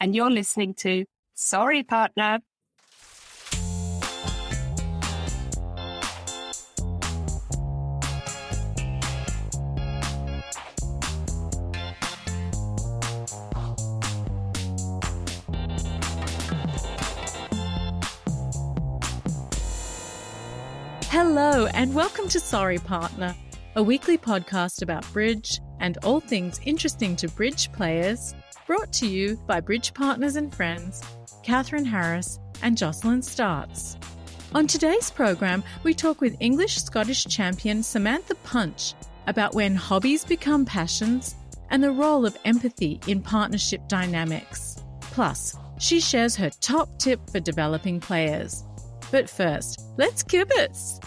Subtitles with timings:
[0.00, 2.40] and you're listening to Sorry Partner.
[21.08, 23.34] Hello, and welcome to Sorry Partner,
[23.74, 28.34] a weekly podcast about bridge and all things interesting to bridge players,
[28.66, 31.00] brought to you by bridge partners and friends,
[31.42, 33.96] Catherine Harris and Jocelyn Startz.
[34.54, 38.94] On today's program, we talk with English Scottish champion Samantha Punch
[39.28, 41.36] about when hobbies become passions
[41.70, 44.82] and the role of empathy in partnership dynamics.
[45.00, 48.64] Plus, she shares her top tip for developing players.
[49.12, 51.02] But first, let's kibitz.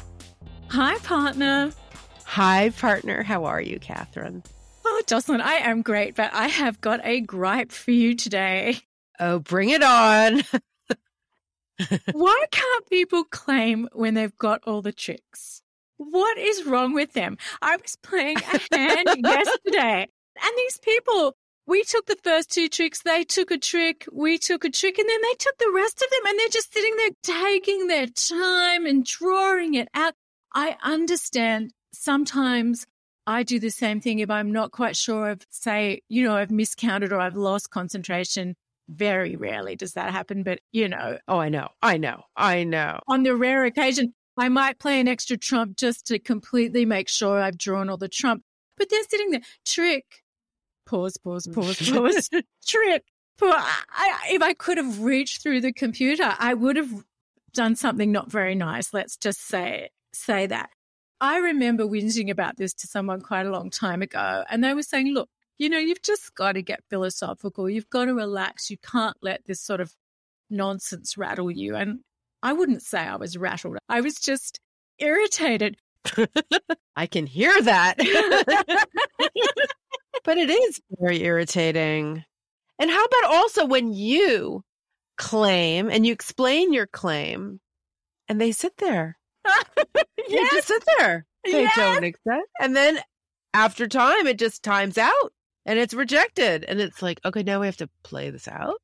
[0.69, 1.71] Hi, partner.
[2.25, 3.23] Hi, partner.
[3.23, 4.43] How are you, Catherine?
[4.85, 8.79] Oh, Jocelyn, I am great, but I have got a gripe for you today.
[9.19, 10.43] Oh, bring it on.
[12.11, 15.61] Why can't people claim when they've got all the tricks?
[15.97, 17.37] What is wrong with them?
[17.61, 20.07] I was playing a hand yesterday,
[20.41, 21.35] and these people,
[21.67, 25.09] we took the first two tricks, they took a trick, we took a trick, and
[25.09, 28.85] then they took the rest of them, and they're just sitting there taking their time
[28.85, 30.13] and drawing it out.
[30.53, 32.87] I understand sometimes
[33.29, 36.49] I do the same thing if I'm not quite sure of, say, you know, I've
[36.49, 38.55] miscounted or I've lost concentration.
[38.87, 41.67] Very rarely does that happen, but you know, Oh, I know.
[41.83, 42.23] I know.
[42.35, 42.99] I know.
[43.07, 47.39] on the rare occasion, I might play an extra trump just to completely make sure
[47.39, 48.41] I've drawn all the trump.
[48.77, 50.05] But they're sitting there, trick,
[50.87, 52.29] pause, pause, pause, pause,
[52.65, 53.03] trick.
[53.43, 56.91] I, I, if I could have reached through the computer, I would have
[57.53, 58.91] done something not very nice.
[58.91, 60.71] Let's just say say that.
[61.21, 64.83] I remember whinging about this to someone quite a long time ago, and they were
[64.83, 67.69] saying, "Look, you know, you've just got to get philosophical.
[67.69, 68.69] You've got to relax.
[68.69, 69.93] You can't let this sort of
[70.49, 71.99] nonsense rattle you." And
[72.41, 73.77] I wouldn't say I was rattled.
[73.89, 74.59] I was just
[74.97, 75.77] irritated.
[76.95, 77.97] I can hear that.
[80.23, 82.23] but it is very irritating.
[82.79, 84.63] And how about also when you
[85.17, 87.59] claim and you explain your claim
[88.29, 89.18] and they sit there?
[90.29, 91.25] They just sit there.
[91.45, 91.75] They Yes.
[91.75, 92.47] don't accept.
[92.59, 92.99] And then
[93.53, 95.33] after time, it just times out
[95.65, 96.63] and it's rejected.
[96.65, 98.75] And it's like, okay, now we have to play this out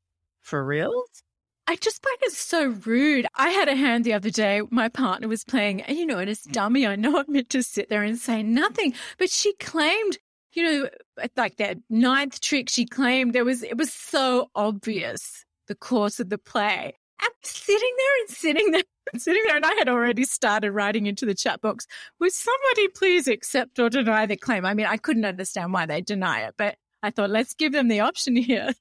[0.41, 1.21] for reals?
[1.67, 3.25] I just find it so rude.
[3.35, 4.61] I had a hand the other day.
[4.69, 7.63] My partner was playing, and you know, and as dummy, I know I'm meant to
[7.63, 10.19] sit there and say nothing, but she claimed,
[10.53, 10.89] you know,
[11.35, 12.69] like that ninth trick.
[12.69, 16.93] She claimed there was it was so obvious the course of the play.
[17.19, 18.83] I'm sitting there and sitting there
[19.13, 21.87] and sitting there, and I had already started writing into the chat box.
[22.19, 24.65] Would somebody please accept or deny the claim?
[24.65, 27.87] I mean, I couldn't understand why they deny it, but I thought let's give them
[27.87, 28.71] the option here.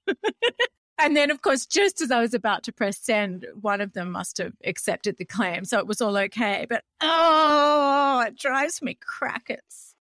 [0.99, 4.13] And then, of course, just as I was about to press send, one of them
[4.13, 5.65] must have accepted the claim.
[5.65, 6.67] So it was all okay.
[6.69, 9.95] But oh, it drives me crackers.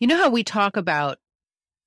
[0.00, 1.18] You know how we talk about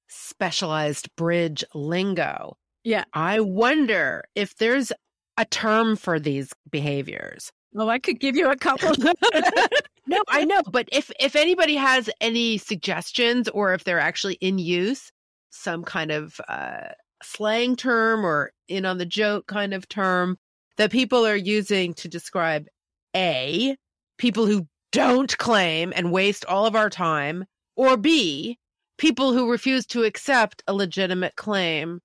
[0.08, 2.58] specialized bridge lingo?
[2.84, 3.04] Yeah.
[3.14, 4.92] I wonder if there's
[5.38, 7.52] a term for these behaviors.
[7.74, 8.92] Well, I could give you a couple.
[10.08, 14.58] no, I know, but if if anybody has any suggestions or if they're actually in
[14.58, 15.12] use,
[15.50, 16.90] some kind of uh,
[17.22, 20.38] slang term or in on the joke kind of term
[20.78, 22.68] that people are using to describe
[23.16, 23.76] a
[24.18, 27.46] people who don't claim and waste all of our time,
[27.76, 28.58] or b
[28.98, 32.00] people who refuse to accept a legitimate claim.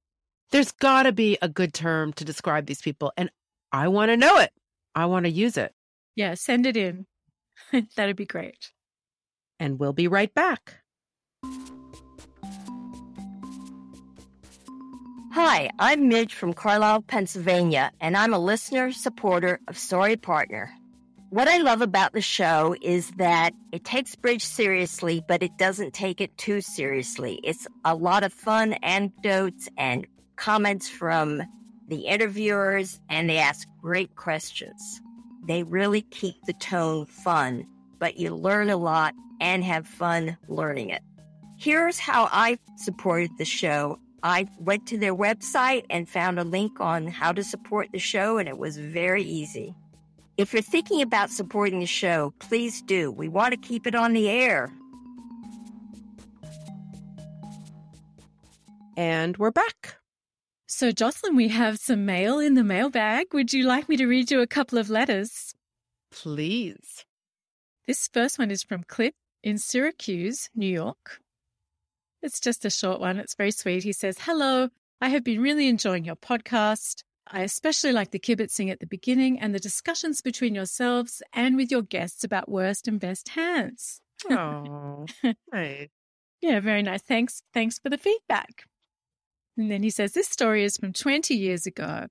[0.52, 3.30] There's got to be a good term to describe these people, and
[3.72, 4.52] I want to know it.
[4.94, 5.72] I want to use it.
[6.14, 7.06] Yeah, send it in.
[7.96, 8.70] That'd be great.
[9.58, 10.74] And we'll be right back.
[15.32, 20.70] Hi, I'm Midge from Carlisle, Pennsylvania, and I'm a listener supporter of Sorry Partner.
[21.30, 25.94] What I love about the show is that it takes Bridge seriously, but it doesn't
[25.94, 27.40] take it too seriously.
[27.42, 30.06] It's a lot of fun anecdotes and
[30.36, 31.42] comments from
[31.88, 35.00] the interviewers, and they ask great questions.
[35.46, 37.66] They really keep the tone fun,
[37.98, 41.02] but you learn a lot and have fun learning it.
[41.58, 43.98] Here's how I supported the show.
[44.22, 48.38] I went to their website and found a link on how to support the show,
[48.38, 49.74] and it was very easy.
[50.36, 53.10] If you're thinking about supporting the show, please do.
[53.10, 54.72] We want to keep it on the air.
[58.96, 59.96] And we're back.
[60.74, 63.34] So, Jocelyn, we have some mail in the mailbag.
[63.34, 65.54] Would you like me to read you a couple of letters?
[66.10, 67.04] Please.
[67.86, 71.20] This first one is from Cliff in Syracuse, New York.
[72.22, 73.18] It's just a short one.
[73.18, 73.82] It's very sweet.
[73.82, 77.02] He says, Hello, I have been really enjoying your podcast.
[77.26, 81.70] I especially like the kibitzing at the beginning and the discussions between yourselves and with
[81.70, 84.00] your guests about worst and best hands.
[84.30, 85.04] Oh,
[85.52, 85.88] nice.
[86.40, 87.02] Yeah, very nice.
[87.02, 87.42] Thanks.
[87.52, 88.64] Thanks for the feedback.
[89.56, 92.06] And then he says, This story is from 20 years ago.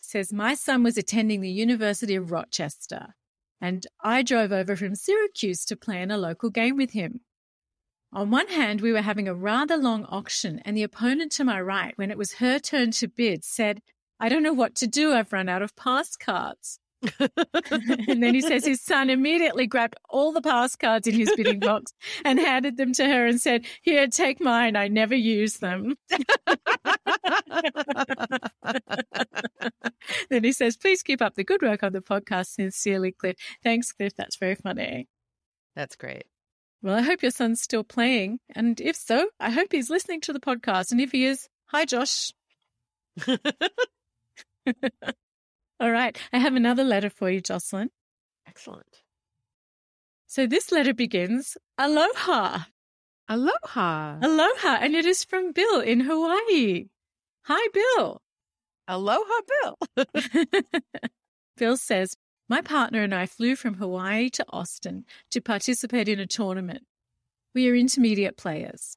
[0.00, 3.14] Says, My son was attending the University of Rochester,
[3.60, 7.20] and I drove over from Syracuse to play in a local game with him.
[8.12, 11.60] On one hand, we were having a rather long auction, and the opponent to my
[11.60, 13.80] right, when it was her turn to bid, said,
[14.20, 15.14] I don't know what to do.
[15.14, 16.78] I've run out of pass cards.
[18.08, 21.58] and then he says his son immediately grabbed all the pass cards in his bidding
[21.58, 21.92] box
[22.24, 24.76] and handed them to her and said, Here, take mine.
[24.76, 25.96] I never use them.
[30.30, 32.46] then he says, Please keep up the good work on the podcast.
[32.46, 33.36] Sincerely, Cliff.
[33.62, 34.14] Thanks, Cliff.
[34.16, 35.08] That's very funny.
[35.74, 36.24] That's great.
[36.82, 38.40] Well, I hope your son's still playing.
[38.54, 40.90] And if so, I hope he's listening to the podcast.
[40.90, 42.32] And if he is, hi, Josh.
[45.82, 46.16] All right.
[46.32, 47.90] I have another letter for you, Jocelyn.
[48.46, 49.02] Excellent.
[50.28, 52.66] So this letter begins Aloha.
[53.28, 54.18] Aloha.
[54.22, 54.78] Aloha.
[54.80, 56.84] And it is from Bill in Hawaii.
[57.46, 58.22] Hi, Bill.
[58.86, 60.06] Aloha, Bill.
[61.56, 62.16] Bill says,
[62.48, 66.84] My partner and I flew from Hawaii to Austin to participate in a tournament.
[67.56, 68.96] We are intermediate players.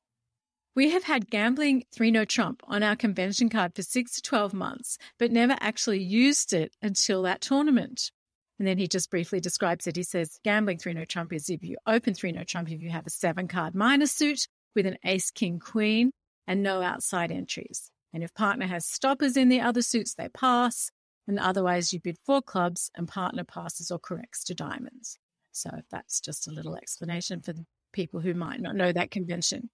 [0.76, 4.54] We have had gambling three no trump on our convention card for six to 12
[4.54, 8.12] months, but never actually used it until that tournament.
[8.60, 9.96] And then he just briefly describes it.
[9.96, 12.90] He says, gambling three no trump is if you open three no trump, if you
[12.90, 16.12] have a seven card minor suit with an ace, king, queen,
[16.46, 17.90] and no outside entries.
[18.12, 20.92] And if partner has stoppers in the other suits, they pass.
[21.26, 25.18] And otherwise, you bid four clubs and partner passes or corrects to diamonds.
[25.54, 27.54] So that's just a little explanation for
[27.94, 29.70] people who might not know that convention.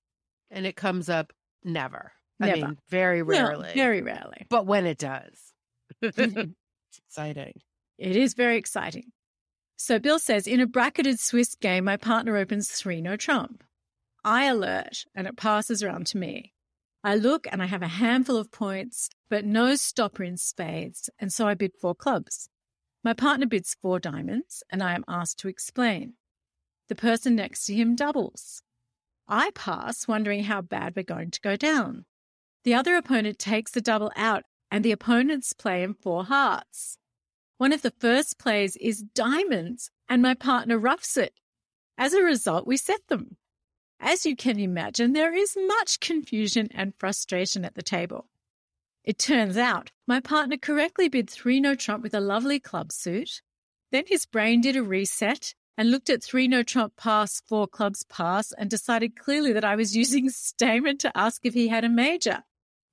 [0.52, 1.34] And it comes up
[1.64, 2.12] never.
[2.40, 2.52] Never.
[2.52, 3.70] I mean, very rarely.
[3.70, 4.48] No, very rarely.
[4.50, 5.54] But when it does,
[6.04, 6.40] mm-hmm.
[6.90, 7.54] it's exciting.
[7.98, 9.12] It is very exciting.
[9.78, 13.64] So Bill says, in a bracketed Swiss game, my partner opens three no trump.
[14.24, 16.54] I alert and it passes around to me.
[17.04, 21.34] I look and I have a handful of points, but no stopper in spades, and
[21.34, 22.48] so I bid four clubs.
[23.04, 26.14] My partner bids four diamonds, and I am asked to explain.
[26.90, 28.62] The person next to him doubles.
[29.32, 32.04] I pass, wondering how bad we're going to go down.
[32.66, 36.98] The other opponent takes the double out, and the opponents play in four hearts.
[37.58, 41.34] One of the first plays is diamonds, and my partner ruffs it.
[41.98, 43.38] As a result, we set them.
[44.02, 48.28] As you can imagine, there is much confusion and frustration at the table.
[49.06, 53.42] It turns out my partner correctly bid three no trump with a lovely club suit.
[53.92, 58.04] Then his brain did a reset and looked at three no trump pass, four clubs
[58.04, 61.90] pass, and decided clearly that I was using Stayman to ask if he had a
[61.90, 62.44] major.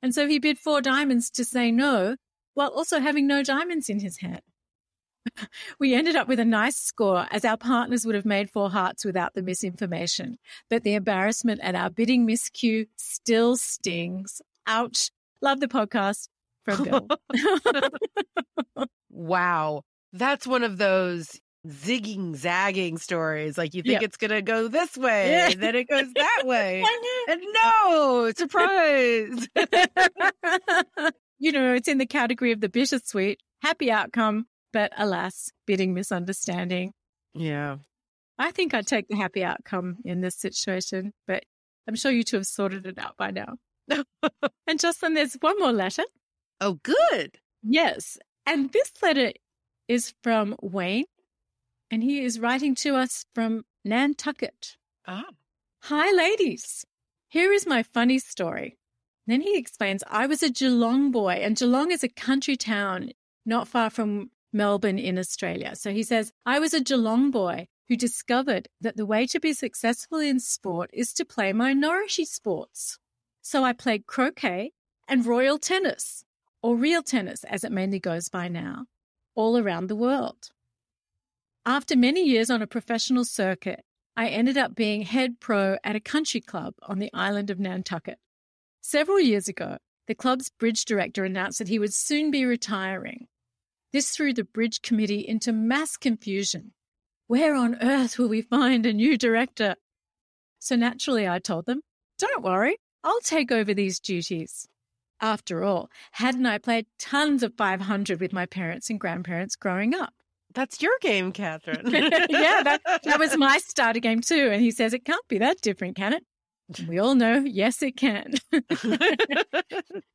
[0.03, 2.17] And so he bid four diamonds to say no,
[2.55, 4.43] while also having no diamonds in his hand.
[5.79, 9.05] we ended up with a nice score as our partners would have made four hearts
[9.05, 10.39] without the misinformation.
[10.71, 14.41] But the embarrassment at our bidding miscue still stings.
[14.67, 15.11] Ouch.
[15.41, 16.29] Love the podcast
[16.65, 17.09] from Bill.
[19.11, 19.83] wow.
[20.13, 23.59] That's one of those zigging, zagging stories.
[23.59, 24.03] Like you think Yep.
[24.03, 25.51] it's going to go this way, Yeah.
[25.51, 26.85] and then it goes that way.
[27.29, 29.49] and no, surprise.
[31.39, 36.93] you know, it's in the category of the bittersweet, happy outcome, but alas, bidding misunderstanding.
[37.35, 37.77] yeah.
[38.41, 41.43] I think I'd take the happy outcome in this situation, but
[41.89, 43.57] I'm sure you two have sorted it out by now.
[44.69, 46.05] and justin there's one more letter.
[46.61, 47.39] Oh, good.
[47.65, 48.17] Yes.
[48.47, 49.33] And this letter
[49.89, 51.07] is from Wayne,
[51.91, 54.77] and he is writing to us from Nantucket.
[55.07, 55.27] Ah.
[55.83, 56.85] Hi, ladies.
[57.29, 58.79] Here is my funny story.
[59.27, 63.11] Then he explains I was a Geelong boy, and Geelong is a country town
[63.45, 65.77] not far from Melbourne in Australia.
[65.77, 69.53] So he says, I was a Geelong boy who discovered that the way to be
[69.53, 72.99] successful in sport is to play minority sports.
[73.41, 74.73] So I played croquet
[75.07, 76.25] and royal tennis,
[76.63, 78.87] or real tennis as it mainly goes by now,
[79.35, 80.51] all around the world.
[81.67, 83.85] After many years on a professional circuit,
[84.17, 88.19] I ended up being head pro at a country club on the island of Nantucket.
[88.81, 93.27] Several years ago, the club's bridge director announced that he would soon be retiring.
[93.93, 96.73] This threw the bridge committee into mass confusion.
[97.27, 99.77] Where on earth will we find a new director?
[100.59, 101.83] So naturally, I told them,
[102.19, 104.67] Don't worry, I'll take over these duties.
[105.21, 110.15] After all, hadn't I played tons of 500 with my parents and grandparents growing up?
[110.55, 111.83] That's your game, Catherine.
[111.91, 114.51] yeah, that, that was my starter game too.
[114.51, 116.25] And he says, It can't be that different, can it?
[116.87, 118.35] We all know, yes, it can.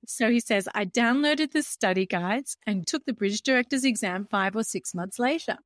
[0.06, 4.56] so he says, I downloaded the study guides and took the bridge director's exam five
[4.56, 5.58] or six months later.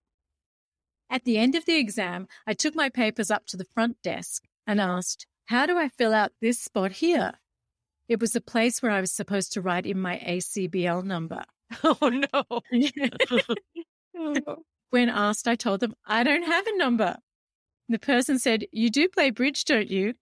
[1.09, 4.43] At the end of the exam, I took my papers up to the front desk
[4.65, 7.33] and asked, How do I fill out this spot here?
[8.07, 11.43] It was the place where I was supposed to write in my ACBL number.
[11.83, 11.97] oh,
[12.33, 12.61] no.
[14.89, 17.17] When asked, I told them, I don't have a number.
[17.89, 20.13] The person said, You do play bridge, don't you?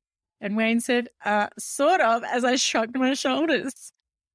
[0.42, 3.92] And Wayne said, uh, Sort of, as I shrugged my shoulders.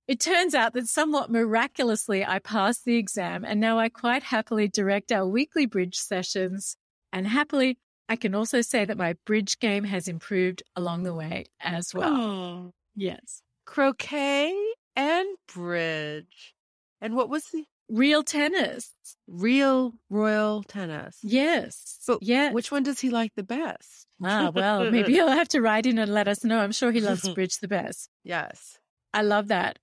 [0.09, 4.67] It turns out that somewhat miraculously, I passed the exam, and now I quite happily
[4.67, 6.77] direct our weekly bridge sessions.
[7.13, 11.47] And happily, I can also say that my bridge game has improved along the way
[11.61, 12.13] as well.
[12.13, 12.73] Oh.
[12.97, 13.43] Yes.
[13.67, 14.53] Croquet
[14.97, 16.55] and bridge.
[17.01, 18.95] And what was the Real tennis.
[19.27, 21.19] real royal tennis?
[21.23, 21.99] Yes.
[22.07, 22.53] But yeah.
[22.53, 24.07] Which one does he like the best?
[24.23, 26.61] Ah, well, maybe he'll have to write in and let us know.
[26.61, 28.09] I'm sure he loves bridge the best.
[28.23, 28.79] Yes.
[29.13, 29.79] I love that.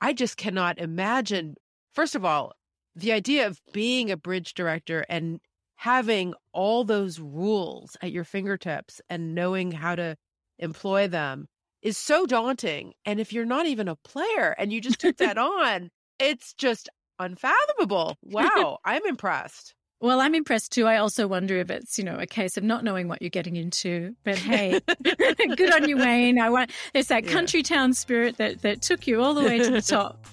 [0.00, 1.54] I just cannot imagine.
[1.94, 2.52] First of all,
[2.94, 5.40] the idea of being a bridge director and
[5.76, 10.16] having all those rules at your fingertips and knowing how to
[10.58, 11.46] employ them
[11.80, 12.92] is so daunting.
[13.06, 15.88] And if you're not even a player and you just took that on,
[16.18, 16.90] it's just
[17.20, 18.16] unfathomable.
[18.24, 19.74] Wow, I'm impressed.
[20.02, 20.86] Well, I'm impressed too.
[20.86, 23.56] I also wonder if it's, you know, a case of not knowing what you're getting
[23.56, 24.16] into.
[24.24, 26.40] But hey, good on you, Wayne.
[26.40, 27.32] I want there's that Yeah.
[27.32, 30.26] country town spirit that that took you all the way to the top.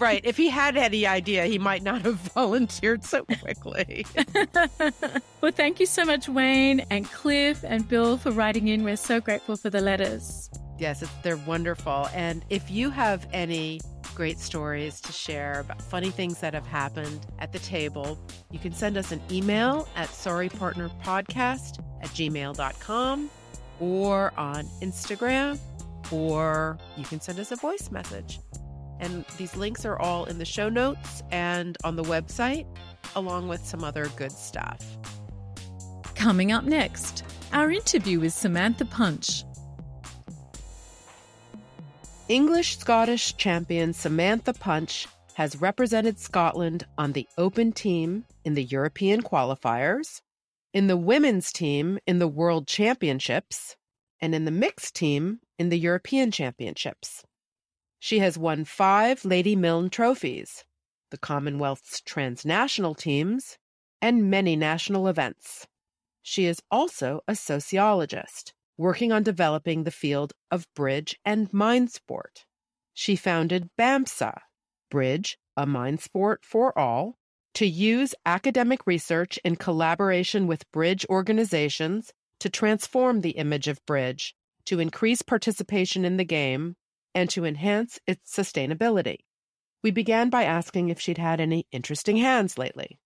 [0.00, 0.22] right.
[0.24, 4.04] If he had any idea, he might not have volunteered so quickly.
[5.40, 8.82] well, thank you so much, Wayne and Cliff and Bill for writing in.
[8.82, 10.50] We're so grateful for the letters.
[10.78, 12.08] Yes, it's, they're wonderful.
[12.14, 13.80] And if you have any
[14.20, 18.18] great stories to share about funny things that have happened at the table,
[18.50, 23.30] you can send us an email at sorrypartnerpodcast at gmail.com
[23.80, 25.58] or on Instagram,
[26.12, 28.40] or you can send us a voice message.
[28.98, 32.66] And these links are all in the show notes and on the website,
[33.16, 34.84] along with some other good stuff.
[36.14, 37.24] Coming up next,
[37.54, 39.44] our interview with Samantha Punch.
[42.30, 49.20] English Scottish champion Samantha Punch has represented Scotland on the open team in the European
[49.20, 50.20] qualifiers,
[50.72, 53.74] in the women's team in the World Championships,
[54.20, 57.24] and in the mixed team in the European Championships.
[57.98, 60.64] She has won five Lady Milne trophies,
[61.10, 63.58] the Commonwealth's transnational teams,
[64.00, 65.66] and many national events.
[66.22, 72.46] She is also a sociologist working on developing the field of bridge and mind sport.
[72.94, 74.38] She founded BAMSA,
[74.90, 77.18] Bridge, a Mind Sport for All,
[77.52, 84.34] to use academic research in collaboration with bridge organizations to transform the image of bridge,
[84.64, 86.74] to increase participation in the game,
[87.14, 89.18] and to enhance its sustainability.
[89.82, 92.98] We began by asking if she'd had any interesting hands lately.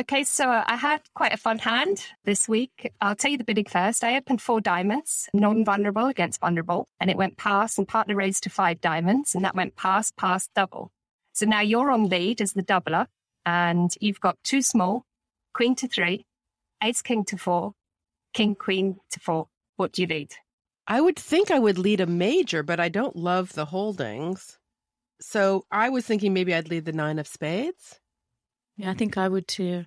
[0.00, 2.90] Okay, so I had quite a fun hand this week.
[3.02, 4.02] I'll tell you the bidding first.
[4.02, 8.50] I opened four diamonds, non-vulnerable against vulnerable, and it went pass and partner raised to
[8.50, 10.90] five diamonds, and that went pass, pass, double.
[11.34, 13.06] So now you're on lead as the doubler,
[13.44, 15.04] and you've got two small,
[15.52, 16.24] queen to three,
[16.82, 17.74] ace king to four,
[18.32, 19.48] king queen to four.
[19.76, 20.32] What do you lead?
[20.86, 24.58] I would think I would lead a major, but I don't love the holdings.
[25.20, 28.00] So I was thinking maybe I'd lead the nine of spades.
[28.76, 29.84] Yeah, I think I would too.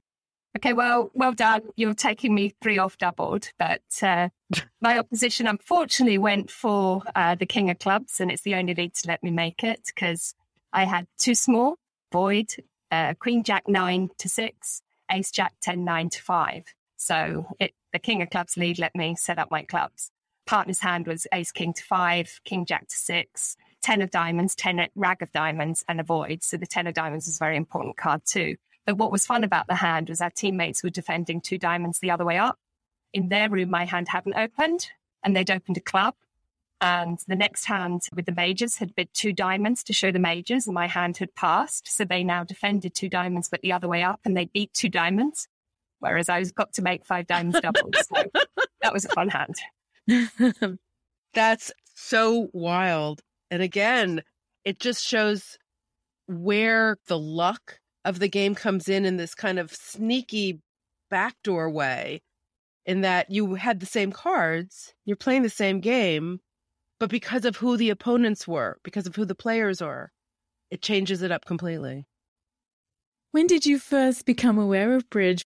[0.57, 1.63] Okay, well, well done.
[1.75, 4.29] You're taking me three off doubled, but uh,
[4.81, 8.93] my opposition unfortunately went for uh, the king of clubs, and it's the only lead
[8.95, 10.33] to let me make it because
[10.71, 11.75] I had two small,
[12.11, 12.55] void,
[12.89, 16.63] uh, queen jack nine to six, ace jack ten nine to five.
[16.95, 20.09] So it, the king of clubs lead let me set up my clubs.
[20.45, 24.87] Partner's hand was ace king to five, king jack to six, ten of diamonds, ten
[24.95, 26.43] rag of diamonds, and a void.
[26.43, 28.55] So the ten of diamonds was a very important card too.
[28.85, 32.11] But what was fun about the hand was our teammates were defending two diamonds the
[32.11, 32.59] other way up.
[33.13, 34.89] In their room, my hand hadn't opened,
[35.23, 36.15] and they'd opened a club.
[36.81, 40.67] And the next hand with the majors had bid two diamonds to show the majors,
[40.67, 41.87] and my hand had passed.
[41.87, 44.89] So they now defended two diamonds, but the other way up, and they beat two
[44.89, 45.47] diamonds.
[45.99, 47.95] Whereas I was got to make five diamonds doubles.
[48.07, 48.23] So
[48.81, 49.55] that was a fun hand.
[51.33, 53.21] That's so wild.
[53.49, 54.21] And again,
[54.65, 55.57] it just shows
[56.27, 60.61] where the luck of the game comes in in this kind of sneaky
[61.09, 62.21] backdoor way
[62.85, 66.39] in that you had the same cards, you're playing the same game,
[66.99, 70.11] but because of who the opponents were, because of who the players are,
[70.69, 72.05] it changes it up completely.
[73.31, 75.43] When did you first become aware of bridge?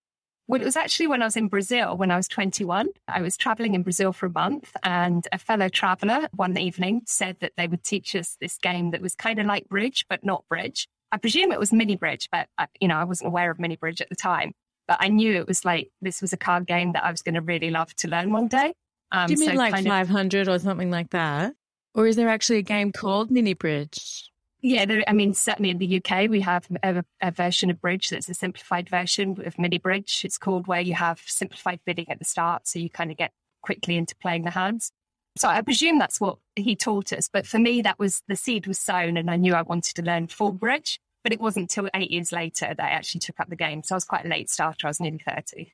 [0.48, 2.90] Well, it was actually when I was in Brazil when I was 21.
[3.08, 7.38] I was traveling in Brazil for a month, and a fellow traveler one evening said
[7.40, 10.44] that they would teach us this game that was kind of like bridge, but not
[10.50, 10.88] bridge.
[11.12, 13.76] I presume it was mini bridge, but I, you know, I wasn't aware of mini
[13.76, 14.54] bridge at the time.
[14.88, 17.36] But I knew it was like this was a card game that I was going
[17.36, 18.74] to really love to learn one day.
[19.12, 21.54] Um, Do you mean so like 500 of, or something like that?
[21.94, 24.30] Or is there actually a game called mini bridge?
[24.62, 28.10] Yeah, there, I mean, certainly in the UK, we have a, a, version of Bridge
[28.10, 30.24] that's a simplified version of Mini Bridge.
[30.26, 33.32] It's called where you have simplified bidding at the start, so you kind of get
[33.62, 34.92] quickly into playing the hands.
[35.40, 37.30] So I presume that's what he taught us.
[37.32, 40.02] But for me, that was the seed was sown, and I knew I wanted to
[40.02, 41.00] learn full Bridge.
[41.24, 43.82] But it wasn't until eight years later that I actually took up the game.
[43.84, 44.88] So I was quite a late starter.
[44.88, 45.74] I was nearly 30.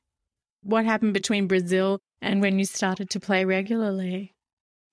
[0.62, 4.34] What happened between Brazil and when you started to play regularly?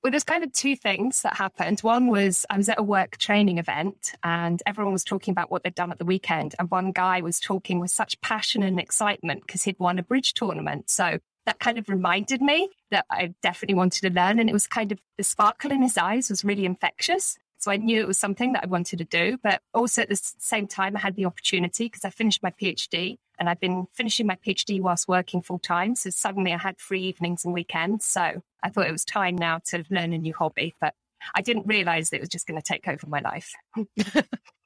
[0.03, 1.79] Well, there's kind of two things that happened.
[1.79, 5.63] One was I was at a work training event and everyone was talking about what
[5.63, 6.55] they'd done at the weekend.
[6.59, 10.33] And one guy was talking with such passion and excitement because he'd won a bridge
[10.33, 10.89] tournament.
[10.89, 14.39] So that kind of reminded me that I definitely wanted to learn.
[14.39, 17.37] And it was kind of the sparkle in his eyes was really infectious.
[17.57, 19.37] So I knew it was something that I wanted to do.
[19.41, 23.17] But also at the same time, I had the opportunity because I finished my PhD
[23.39, 25.95] and I've been finishing my PhD whilst working full time.
[25.95, 28.05] So suddenly I had free evenings and weekends.
[28.05, 30.75] So I thought it was time now to learn a new hobby.
[30.79, 30.93] But
[31.35, 33.53] I didn't realize it was just going to take over my life.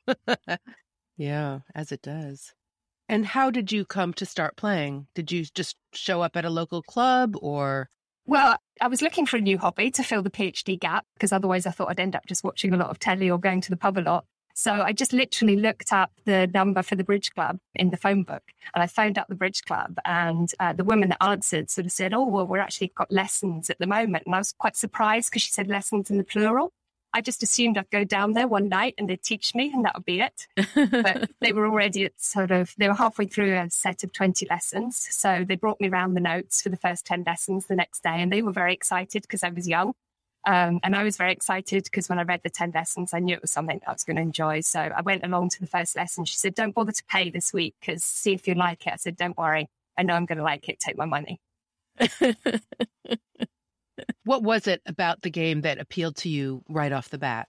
[1.17, 2.53] yeah, as it does.
[3.09, 5.07] And how did you come to start playing?
[5.15, 7.89] Did you just show up at a local club or?
[8.25, 11.65] Well, I was looking for a new hobby to fill the PhD gap because otherwise
[11.65, 13.77] I thought I'd end up just watching a lot of telly or going to the
[13.77, 14.25] pub a lot.
[14.53, 18.23] So I just literally looked up the number for the Bridge Club in the phone
[18.23, 18.41] book
[18.73, 19.99] and I found out the Bridge Club.
[20.03, 23.69] And uh, the woman that answered sort of said, Oh, well, we're actually got lessons
[23.69, 24.23] at the moment.
[24.25, 26.73] And I was quite surprised because she said lessons in the plural.
[27.17, 29.95] I just assumed I'd go down there one night and they'd teach me and that
[29.95, 30.45] would be it.
[30.75, 34.45] but they were already at sort of, they were halfway through a set of 20
[34.51, 35.07] lessons.
[35.09, 38.21] So they brought me around the notes for the first 10 lessons the next day
[38.21, 39.93] and they were very excited because I was young.
[40.45, 43.33] Um, and I was very excited because when I read the 10 lessons, I knew
[43.33, 44.61] it was something I was going to enjoy.
[44.61, 46.23] So I went along to the first lesson.
[46.23, 48.93] She said, Don't bother to pay this week because see if you like it.
[48.93, 49.69] I said, Don't worry.
[49.97, 50.79] I know I'm going to like it.
[50.79, 51.41] Take my money.
[54.23, 57.47] what was it about the game that appealed to you right off the bat?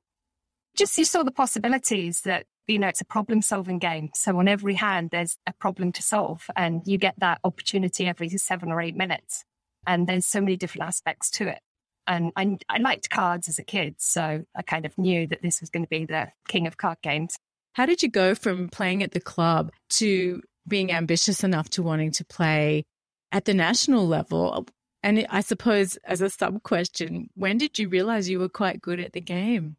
[0.76, 4.10] Just you saw the possibilities that, you know, it's a problem solving game.
[4.14, 8.28] So on every hand, there's a problem to solve, and you get that opportunity every
[8.28, 9.44] seven or eight minutes.
[9.86, 11.60] And there's so many different aspects to it.
[12.06, 13.96] And I, I liked cards as a kid.
[13.98, 16.98] So I kind of knew that this was going to be the king of card
[17.02, 17.36] games.
[17.72, 22.12] How did you go from playing at the club to being ambitious enough to wanting
[22.12, 22.84] to play
[23.30, 24.66] at the national level?
[25.02, 28.98] And I suppose, as a sub question, when did you realize you were quite good
[29.00, 29.76] at the game?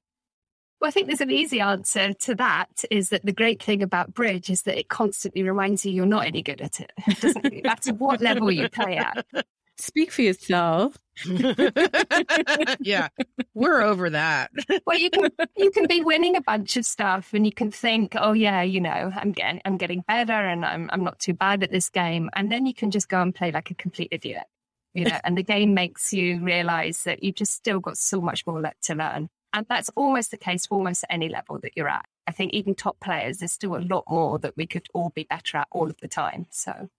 [0.79, 4.13] Well, I think there's an easy answer to that is that the great thing about
[4.13, 6.91] bridge is that it constantly reminds you you're not any good at it.
[7.05, 9.25] It doesn't matter what level you play at.
[9.77, 10.97] Speak for yourself.
[12.79, 13.09] yeah,
[13.53, 14.51] we're over that.
[14.85, 18.13] well, you can you can be winning a bunch of stuff, and you can think,
[18.17, 21.63] oh yeah, you know, I'm getting I'm getting better, and I'm I'm not too bad
[21.63, 24.43] at this game, and then you can just go and play like a complete idiot
[24.93, 28.45] you know, and the game makes you realize that you've just still got so much
[28.47, 29.29] more left to learn.
[29.53, 32.05] And that's almost the case almost at any level that you're at.
[32.27, 35.23] I think even top players, there's still a lot more that we could all be
[35.23, 36.45] better at all of the time.
[36.51, 36.89] So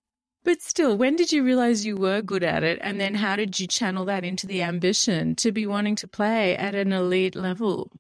[0.43, 2.79] But still, when did you realize you were good at it?
[2.83, 6.57] And then how did you channel that into the ambition to be wanting to play
[6.57, 7.93] at an elite level?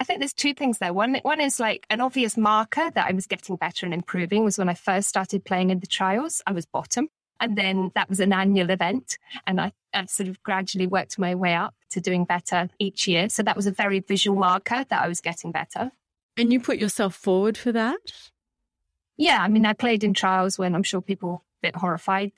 [0.00, 0.92] I think there's two things there.
[0.92, 4.58] One, one is like an obvious marker that I was getting better and improving was
[4.58, 7.08] when I first started playing in the trials, I was bottom.
[7.42, 9.18] And then that was an annual event.
[9.46, 13.28] And I, I sort of gradually worked my way up to doing better each year.
[13.28, 15.90] So that was a very visual marker that I was getting better.
[16.36, 17.98] And you put yourself forward for that?
[19.16, 22.32] Yeah, I mean, I played in trials when I'm sure people were a bit horrified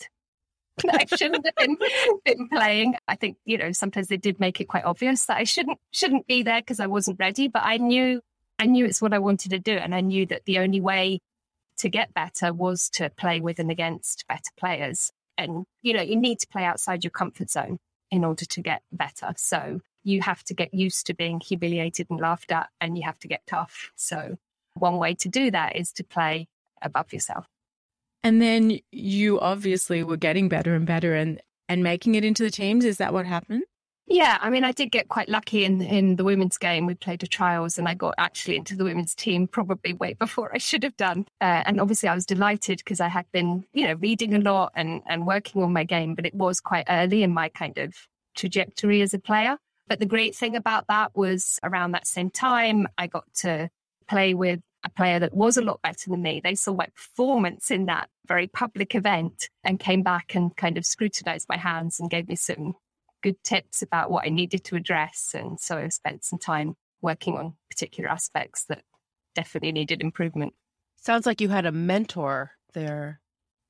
[0.91, 1.77] I shouldn't have been,
[2.25, 2.97] been playing.
[3.07, 6.27] I think, you know, sometimes they did make it quite obvious that I shouldn't shouldn't
[6.27, 7.49] be there because I wasn't ready.
[7.49, 8.21] But I knew
[8.59, 9.73] I knew it's what I wanted to do.
[9.73, 11.21] And I knew that the only way
[11.79, 15.11] to get better was to play with and against better players.
[15.37, 17.79] And, you know, you need to play outside your comfort zone
[18.11, 19.33] in order to get better.
[19.37, 23.19] So you have to get used to being humiliated and laughed at and you have
[23.21, 23.91] to get tough.
[23.97, 24.37] So
[24.75, 26.47] one way to do that is to play
[26.83, 27.47] above yourself.
[28.23, 32.51] And then you obviously were getting better and better and, and making it into the
[32.51, 32.85] teams.
[32.85, 33.65] Is that what happened?
[34.07, 36.85] Yeah, I mean, I did get quite lucky in in the women's game.
[36.85, 40.55] We played the trials, and I got actually into the women's team probably way before
[40.55, 41.27] I should have done.
[41.41, 44.73] Uh, and obviously, I was delighted because I had been, you know, reading a lot
[44.75, 46.15] and and working on my game.
[46.15, 47.95] But it was quite early in my kind of
[48.37, 49.57] trajectory as a player.
[49.89, 53.71] But the great thing about that was around that same time, I got to
[54.07, 56.43] play with a player that was a lot better than me.
[56.45, 60.85] They saw my performance in that very public event and came back and kind of
[60.85, 62.75] scrutinized my hands and gave me some
[63.25, 65.35] good tips about what I needed to address.
[65.35, 68.83] And so I spent some time working on particular aspects that
[69.35, 70.53] definitely needed improvement.
[70.97, 73.21] Sounds like you had a mentor there.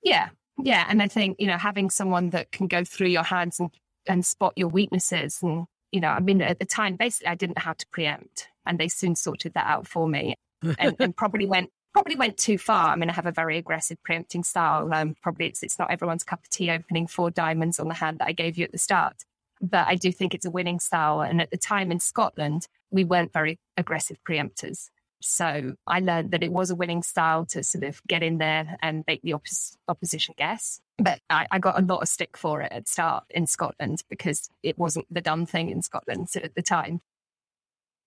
[0.03, 0.31] Yeah.
[0.59, 0.85] Yeah.
[0.89, 3.71] And I think, you know, having someone that can go through your hands and,
[4.09, 5.39] and spot your weaknesses.
[5.41, 8.49] And, you know, I mean, at the time, basically, I didn't know how to preempt,
[8.67, 10.35] and they soon sorted that out for me
[10.79, 12.89] and, and probably went probably went too far.
[12.89, 14.93] I mean, I have a very aggressive preempting style.
[14.93, 18.19] Um, probably it's it's not everyone's cup of tea opening four diamonds on the hand
[18.19, 19.25] that I gave you at the start,
[19.61, 21.21] but I do think it's a winning style.
[21.21, 24.89] And at the time in Scotland, we weren't very aggressive preempters.
[25.21, 28.77] So I learned that it was a winning style to sort of get in there
[28.83, 30.81] and make the oppos- opposition guess.
[30.99, 34.51] But I, I, got a lot of stick for it at start in Scotland because
[34.63, 37.01] it wasn't the done thing in Scotland at the time.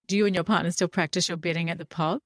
[0.08, 2.22] Do you and your partner still practice your bidding at the pub?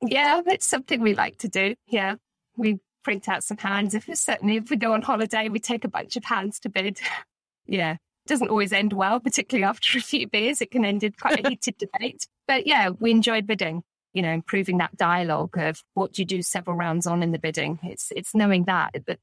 [0.00, 1.74] Yeah, it's something we like to do.
[1.88, 2.14] Yeah.
[2.56, 3.94] We print out some hands.
[3.94, 7.00] If certainly if we go on holiday, we take a bunch of hands to bid.
[7.66, 7.96] yeah.
[8.26, 10.60] Doesn't always end well, particularly after a few beers.
[10.60, 12.26] It can end in quite a heated debate.
[12.46, 16.42] But yeah, we enjoyed bidding, you know, improving that dialogue of what do you do
[16.42, 17.78] several rounds on in the bidding.
[17.82, 19.18] It's it's knowing that, that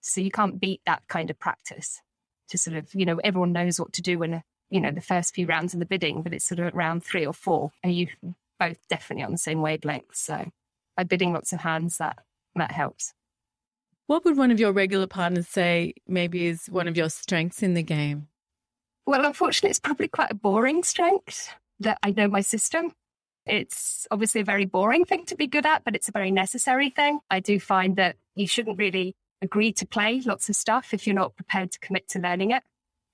[0.00, 2.00] so you can't beat that kind of practice
[2.48, 5.34] to sort of, you know, everyone knows what to do when you know, the first
[5.34, 7.72] few rounds in the bidding, but it's sort of round three or four.
[7.84, 8.06] Are you
[8.62, 10.14] both definitely on the same wavelength.
[10.14, 10.50] So
[10.96, 12.18] by bidding lots of hands, that
[12.54, 13.12] that helps.
[14.06, 17.74] What would one of your regular partners say maybe is one of your strengths in
[17.74, 18.28] the game?
[19.06, 22.92] Well, unfortunately, it's probably quite a boring strength that I know my system.
[23.46, 26.90] It's obviously a very boring thing to be good at, but it's a very necessary
[26.90, 27.18] thing.
[27.28, 31.16] I do find that you shouldn't really agree to play lots of stuff if you're
[31.16, 32.62] not prepared to commit to learning it.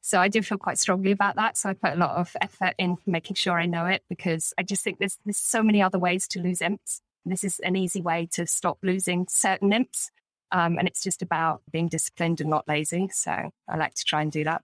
[0.03, 1.57] So I do feel quite strongly about that.
[1.57, 4.63] So I put a lot of effort in making sure I know it because I
[4.63, 7.01] just think there's, there's so many other ways to lose imps.
[7.25, 10.11] This is an easy way to stop losing certain imps.
[10.53, 13.09] Um, and it's just about being disciplined and not lazy.
[13.13, 14.63] So I like to try and do that.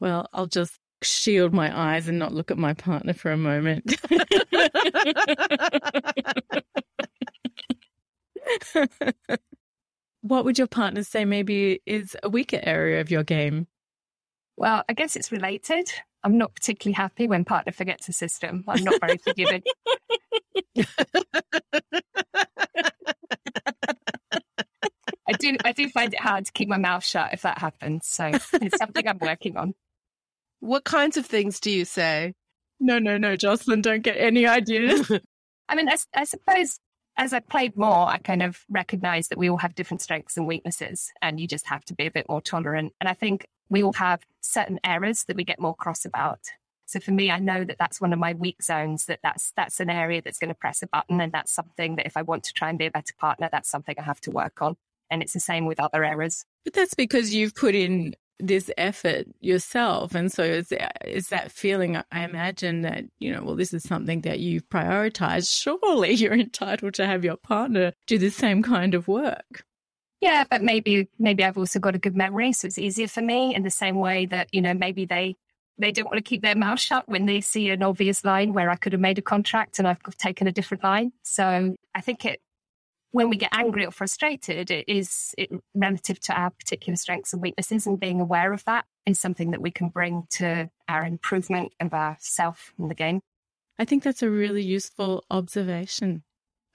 [0.00, 3.94] Well, I'll just shield my eyes and not look at my partner for a moment.
[10.22, 13.66] what would your partner say maybe is a weaker area of your game?
[14.56, 15.90] Well, I guess it's related.
[16.24, 18.64] I'm not particularly happy when partner forgets a system.
[18.66, 19.62] I'm not very forgiving.
[25.28, 28.06] I do I do find it hard to keep my mouth shut if that happens.
[28.06, 29.74] So it's something I'm working on.
[30.60, 32.34] What kinds of things do you say?
[32.80, 35.10] No, no, no, Jocelyn, don't get any ideas.
[35.68, 36.78] I mean, I, I suppose
[37.18, 40.46] as I played more, I kind of recognized that we all have different strengths and
[40.46, 42.92] weaknesses, and you just have to be a bit more tolerant.
[43.00, 46.40] And I think we all have certain errors that we get more cross about.
[46.86, 49.06] So for me, I know that that's one of my weak zones.
[49.06, 52.06] That that's that's an area that's going to press a button, and that's something that
[52.06, 54.30] if I want to try and be a better partner, that's something I have to
[54.30, 54.76] work on.
[55.10, 56.44] And it's the same with other errors.
[56.64, 60.72] But that's because you've put in this effort yourself, and so it's
[61.02, 61.96] it's that feeling.
[61.96, 65.52] I imagine that you know, well, this is something that you've prioritized.
[65.56, 69.64] Surely you're entitled to have your partner do the same kind of work.
[70.20, 73.54] Yeah, but maybe maybe I've also got a good memory, so it's easier for me
[73.54, 75.36] in the same way that, you know, maybe they
[75.78, 78.68] they don't want to keep their mouth shut when they see an obvious line where
[78.68, 81.12] I could have made a contract and I've taken a different line.
[81.22, 82.40] So I think it
[83.10, 87.42] when we get angry or frustrated, it is it, relative to our particular strengths and
[87.42, 91.72] weaknesses, and being aware of that is something that we can bring to our improvement
[91.80, 93.20] of ourself in the game.
[93.78, 96.24] I think that's a really useful observation.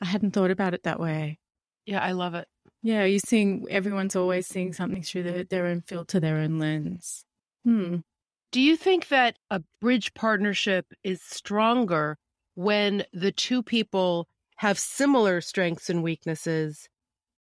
[0.01, 1.39] I hadn't thought about it that way.
[1.85, 2.47] Yeah, I love it.
[2.81, 7.25] Yeah, you're seeing everyone's always seeing something through their, their own filter, their own lens.
[7.63, 7.97] Hmm.
[8.51, 12.17] Do you think that a bridge partnership is stronger
[12.55, 16.87] when the two people have similar strengths and weaknesses?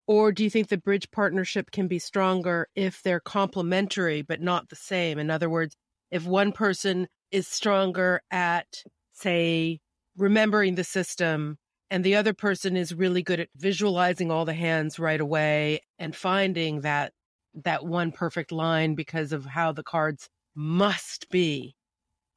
[0.06, 4.68] Or do you think the bridge partnership can be stronger if they're complementary but not
[4.68, 5.18] the same?
[5.18, 5.76] In other words,
[6.10, 9.80] if one person is stronger at, say,
[10.16, 11.56] remembering the system
[11.90, 16.16] and the other person is really good at visualizing all the hands right away and
[16.16, 17.12] finding that
[17.54, 21.74] that one perfect line because of how the cards must be.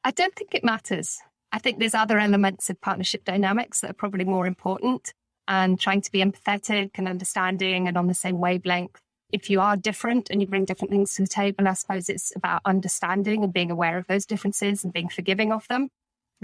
[0.04, 1.18] I don't think it matters.
[1.56, 5.14] I think there's other elements of partnership dynamics that are probably more important
[5.48, 9.00] and trying to be empathetic and understanding and on the same wavelength.
[9.32, 12.36] If you are different and you bring different things to the table, I suppose it's
[12.36, 15.88] about understanding and being aware of those differences and being forgiving of them.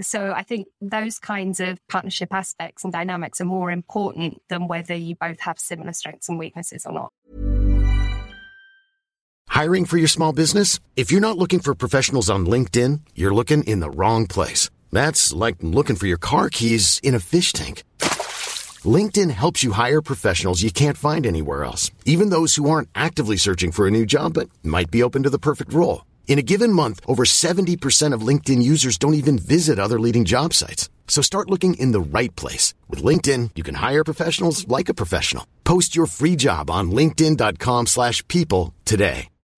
[0.00, 4.94] So I think those kinds of partnership aspects and dynamics are more important than whether
[4.94, 7.12] you both have similar strengths and weaknesses or not.
[9.50, 10.80] Hiring for your small business?
[10.96, 14.70] If you're not looking for professionals on LinkedIn, you're looking in the wrong place.
[14.92, 17.82] That's like looking for your car keys in a fish tank.
[18.84, 23.36] LinkedIn helps you hire professionals you can't find anywhere else, even those who aren't actively
[23.36, 26.04] searching for a new job but might be open to the perfect role.
[26.26, 30.54] In a given month, over 70% of LinkedIn users don't even visit other leading job
[30.54, 30.88] sites.
[31.06, 32.72] So start looking in the right place.
[32.88, 35.46] With LinkedIn, you can hire professionals like a professional.
[35.62, 39.31] Post your free job on linkedin.com slash people today.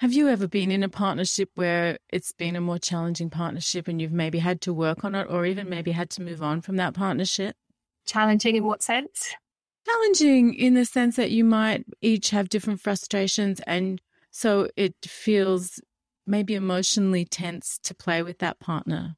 [0.00, 3.98] Have you ever been in a partnership where it's been a more challenging partnership and
[4.00, 6.76] you've maybe had to work on it or even maybe had to move on from
[6.76, 7.56] that partnership?
[8.04, 9.34] Challenging in what sense?
[9.86, 15.80] Challenging in the sense that you might each have different frustrations and so it feels
[16.26, 19.16] maybe emotionally tense to play with that partner.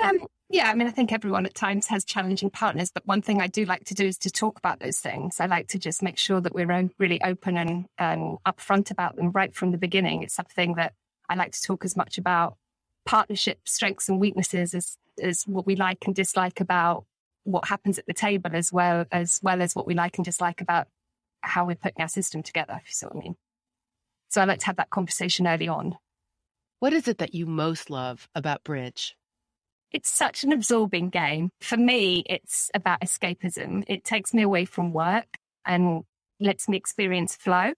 [0.00, 3.40] Um, yeah, I mean, I think everyone at times has challenging partners, but one thing
[3.40, 5.40] I do like to do is to talk about those things.
[5.40, 9.32] I like to just make sure that we're really open and, and upfront about them
[9.32, 10.22] right from the beginning.
[10.22, 10.94] It's something that
[11.28, 12.56] I like to talk as much about
[13.04, 17.06] partnership strengths and weaknesses as, as what we like and dislike about
[17.42, 20.60] what happens at the table as well as well as what we like and dislike
[20.60, 20.88] about
[21.40, 23.36] how we're putting our system together, if you see what I mean.
[24.28, 25.96] So I like to have that conversation early on.
[26.80, 29.16] What is it that you most love about bridge?
[29.92, 31.50] It's such an absorbing game.
[31.60, 33.84] For me, it's about escapism.
[33.86, 36.02] It takes me away from work and
[36.40, 37.72] lets me experience flow.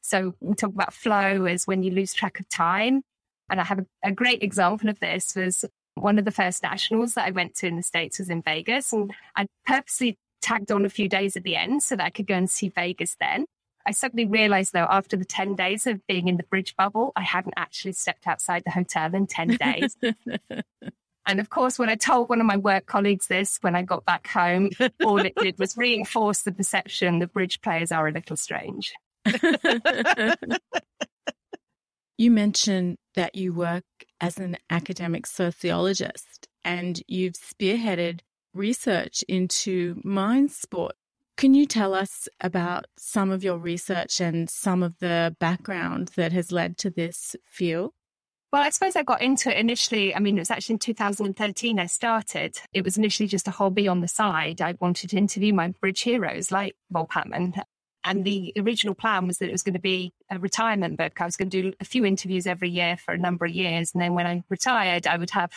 [0.00, 3.02] So we talk about flow as when you lose track of time.
[3.50, 7.14] And I have a, a great example of this was one of the first nationals
[7.14, 8.92] that I went to in the States was in Vegas.
[8.92, 12.26] And I purposely tagged on a few days at the end so that I could
[12.26, 13.44] go and see Vegas then.
[13.86, 17.22] I suddenly realized though, after the 10 days of being in the bridge bubble, I
[17.22, 19.96] hadn't actually stepped outside the hotel in 10 days.
[21.26, 24.04] And of course, when I told one of my work colleagues this when I got
[24.04, 24.70] back home,
[25.04, 28.92] all it did was reinforce the perception that bridge players are a little strange.
[32.18, 33.84] you mentioned that you work
[34.20, 38.20] as an academic sociologist and you've spearheaded
[38.54, 40.94] research into mind sport.
[41.36, 46.32] Can you tell us about some of your research and some of the background that
[46.32, 47.92] has led to this field?
[48.52, 50.14] Well, I suppose I got into it initially.
[50.14, 52.58] I mean, it was actually in 2013 I started.
[52.72, 54.60] It was initially just a hobby on the side.
[54.60, 57.62] I wanted to interview my bridge heroes like Bob Hamman.
[58.02, 61.20] And the original plan was that it was going to be a retirement book.
[61.20, 63.92] I was going to do a few interviews every year for a number of years.
[63.94, 65.52] And then when I retired, I would have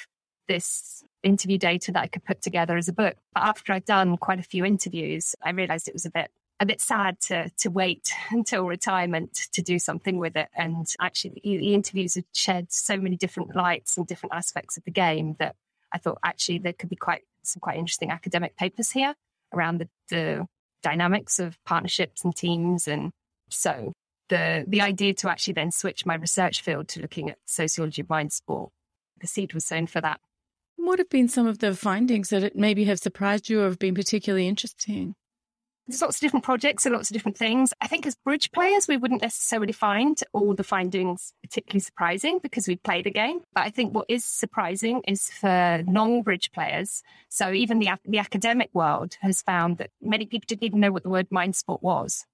[0.47, 3.15] this interview data that I could put together as a book.
[3.34, 6.29] But after I'd done quite a few interviews, I realized it was a bit
[6.63, 10.49] a bit sad to to wait until retirement to do something with it.
[10.56, 14.84] And actually, the, the interviews had shed so many different lights and different aspects of
[14.84, 15.56] the game that
[15.91, 19.13] I thought actually there could be quite some quite interesting academic papers here
[19.54, 20.47] around the, the
[20.82, 22.88] dynamics of partnerships and teams.
[22.88, 23.12] And
[23.49, 23.93] so
[24.30, 28.10] the the idea to actually then switch my research field to looking at sociology of
[28.10, 28.71] mind sport,
[29.19, 30.19] the seed was sown for that.
[30.76, 33.95] What have been some of the findings that maybe have surprised you or have been
[33.95, 35.15] particularly interesting?
[35.87, 37.73] There's lots of different projects and lots of different things.
[37.81, 42.69] I think as bridge players, we wouldn't necessarily find all the findings particularly surprising because
[42.69, 43.41] we play the game.
[43.53, 47.03] But I think what is surprising is for non-bridge players.
[47.27, 51.03] So even the, the academic world has found that many people didn't even know what
[51.03, 52.25] the word mind sport was.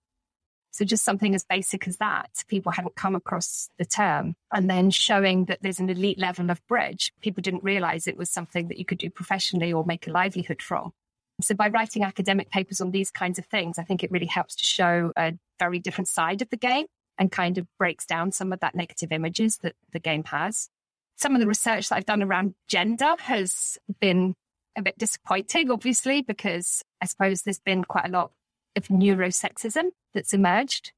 [0.69, 4.35] So just something as basic as that, people hadn't come across the term.
[4.53, 8.29] And then showing that there's an elite level of bridge, people didn't realize it was
[8.29, 10.93] something that you could do professionally or make a livelihood from.
[11.41, 14.55] So by writing academic papers on these kinds of things, I think it really helps
[14.57, 16.85] to show a very different side of the game
[17.17, 20.69] and kind of breaks down some of that negative images that the game has.
[21.17, 24.35] Some of the research that I've done around gender has been
[24.77, 28.31] a bit disappointing, obviously, because I suppose there's been quite a lot
[28.75, 30.93] of neurosexism that's emerged.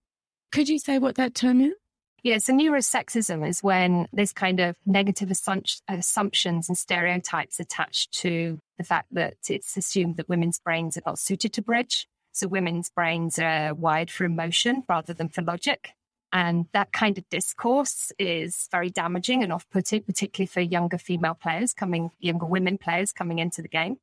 [0.52, 1.74] Could you say what that term is?
[2.24, 8.84] Yeah, so neurosexism is when there's kind of negative assumptions and stereotypes attached to the
[8.84, 12.08] fact that it's assumed that women's brains are not suited to bridge.
[12.32, 15.90] So women's brains are wired for emotion rather than for logic.
[16.32, 21.34] And that kind of discourse is very damaging and off putting, particularly for younger female
[21.34, 23.98] players coming, younger women players coming into the game.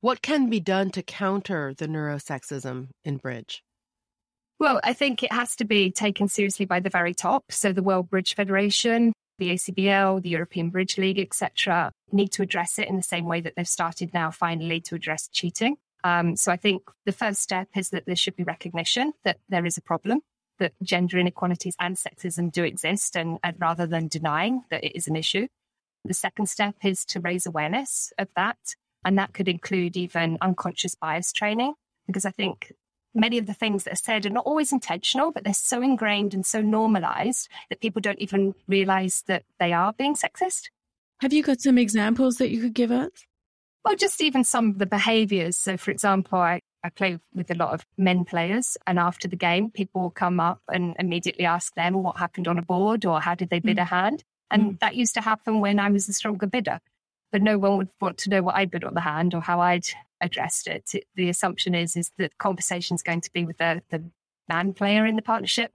[0.00, 3.62] What can be done to counter the neurosexism in bridge?
[4.58, 7.44] Well, I think it has to be taken seriously by the very top.
[7.50, 12.78] So the World Bridge Federation, the ACBL, the European Bridge League, etc., need to address
[12.78, 15.76] it in the same way that they've started now finally to address cheating.
[16.02, 19.64] Um, so I think the first step is that there should be recognition that there
[19.64, 20.22] is a problem,
[20.58, 25.06] that gender inequalities and sexism do exist, and, and rather than denying that it is
[25.06, 25.46] an issue.
[26.04, 28.58] The second step is to raise awareness of that.
[29.04, 31.74] And that could include even unconscious bias training,
[32.06, 32.72] because I think
[33.14, 36.34] many of the things that are said are not always intentional, but they're so ingrained
[36.34, 40.70] and so normalized that people don't even realize that they are being sexist.
[41.20, 43.10] Have you got some examples that you could give us?
[43.84, 45.56] Well, just even some of the behaviors.
[45.56, 49.36] So, for example, I, I play with a lot of men players, and after the
[49.36, 53.20] game, people will come up and immediately ask them what happened on a board or
[53.20, 53.82] how did they bid mm.
[53.82, 54.24] a hand.
[54.50, 54.80] And mm.
[54.80, 56.80] that used to happen when I was the stronger bidder
[57.30, 59.60] but no one would want to know what I bid on the hand or how
[59.60, 59.86] I'd
[60.20, 60.90] addressed it.
[61.14, 64.04] The assumption is is that conversation is going to be with the, the
[64.48, 65.72] man player in the partnership,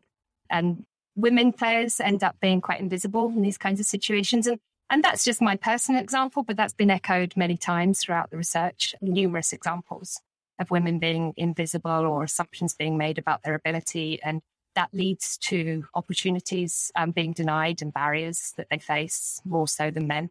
[0.49, 4.47] and women players end up being quite invisible in these kinds of situations.
[4.47, 8.37] And and that's just my personal example, but that's been echoed many times throughout the
[8.37, 8.93] research.
[9.01, 10.21] Numerous examples
[10.59, 14.41] of women being invisible or assumptions being made about their ability, and
[14.75, 20.07] that leads to opportunities um, being denied and barriers that they face more so than
[20.07, 20.29] men.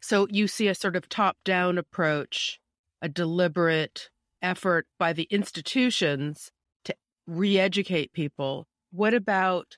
[0.00, 2.60] So you see a sort of top down approach,
[3.02, 4.10] a deliberate
[4.42, 6.50] effort by the institutions
[6.84, 6.94] to
[7.26, 8.66] re educate people.
[8.92, 9.76] What about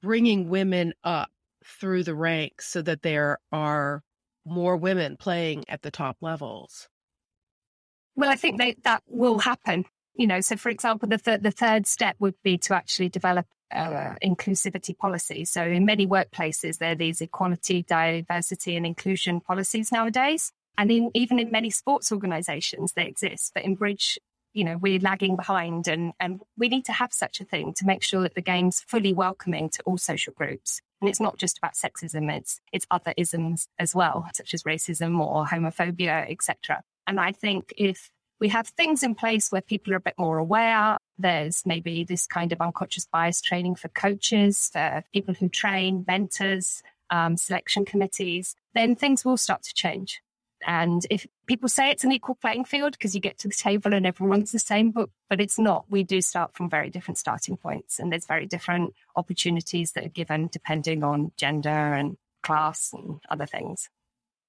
[0.00, 1.30] bringing women up
[1.64, 4.02] through the ranks so that there are
[4.44, 6.88] more women playing at the top levels?
[8.16, 9.84] Well, I think they, that will happen.
[10.14, 13.46] You know, so for example, the, th- the third step would be to actually develop
[13.72, 15.50] uh, inclusivity policies.
[15.50, 20.52] So in many workplaces, there are these equality, diversity, and inclusion policies nowadays.
[20.76, 23.52] And in, even in many sports organizations, they exist.
[23.54, 24.18] But in Bridge,
[24.52, 27.86] you know, we're lagging behind and, and we need to have such a thing to
[27.86, 30.80] make sure that the game's fully welcoming to all social groups.
[31.00, 35.20] And it's not just about sexism, it's, it's other isms as well, such as racism
[35.20, 36.82] or homophobia, etc.
[37.06, 38.10] And I think if
[38.40, 40.98] we have things in place where people are a bit more aware.
[41.18, 46.82] There's maybe this kind of unconscious bias training for coaches, for people who train, mentors,
[47.10, 50.20] um, selection committees, then things will start to change.
[50.66, 53.94] And if people say it's an equal playing field because you get to the table
[53.94, 55.84] and everyone's the same, but, but it's not.
[55.88, 60.10] We do start from very different starting points and there's very different opportunities that are
[60.10, 63.88] given depending on gender and class and other things.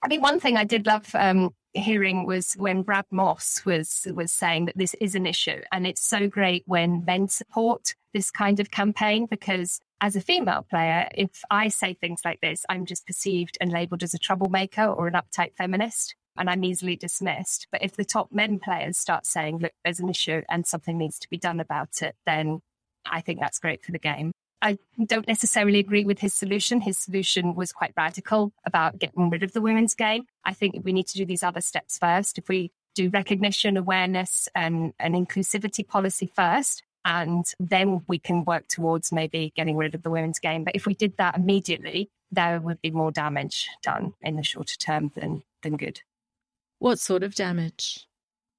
[0.04, 4.32] I mean, one thing I did love um, hearing was when Brad Moss was was
[4.32, 8.60] saying that this is an issue, and it's so great when men support this kind
[8.60, 13.06] of campaign because as a female player, if I say things like this, I'm just
[13.08, 17.68] perceived and labelled as a troublemaker or an uptight feminist, and I'm easily dismissed.
[17.72, 21.18] But if the top men players start saying, "Look, there's an issue and something needs
[21.20, 22.62] to be done about it," then
[23.06, 24.32] I think that's great for the game.
[24.62, 26.82] I don't necessarily agree with his solution.
[26.82, 30.26] His solution was quite radical about getting rid of the women's game.
[30.44, 32.38] I think we need to do these other steps first.
[32.38, 38.68] If we do recognition, awareness, and an inclusivity policy first, and then we can work
[38.68, 40.64] towards maybe getting rid of the women's game.
[40.64, 44.76] But if we did that immediately, there would be more damage done in the shorter
[44.76, 46.02] term than than good.
[46.80, 48.08] What sort of damage?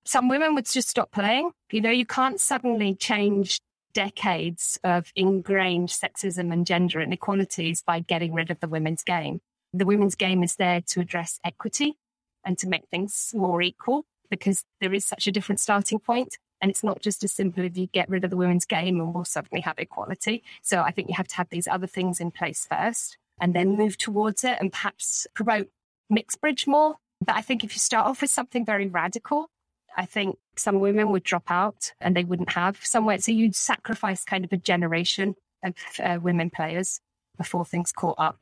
[0.05, 1.51] Some women would just stop playing.
[1.71, 3.61] You know, you can't suddenly change
[3.93, 9.41] decades of ingrained sexism and gender inequalities by getting rid of the women's game.
[9.73, 11.97] The women's game is there to address equity
[12.45, 16.39] and to make things more equal because there is such a different starting point.
[16.61, 19.15] And it's not just as simple as you get rid of the women's game and
[19.15, 20.43] we'll suddenly have equality.
[20.63, 23.77] So I think you have to have these other things in place first and then
[23.77, 25.69] move towards it and perhaps promote
[26.09, 26.97] mixed bridge more.
[27.25, 29.51] But I think if you start off with something very radical,
[29.97, 33.19] I think some women would drop out and they wouldn't have somewhere.
[33.19, 35.35] So you'd sacrifice kind of a generation
[35.65, 37.01] of uh, women players
[37.37, 38.39] before things caught up.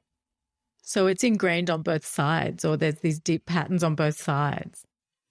[0.83, 4.85] So it's ingrained on both sides, or there's these deep patterns on both sides.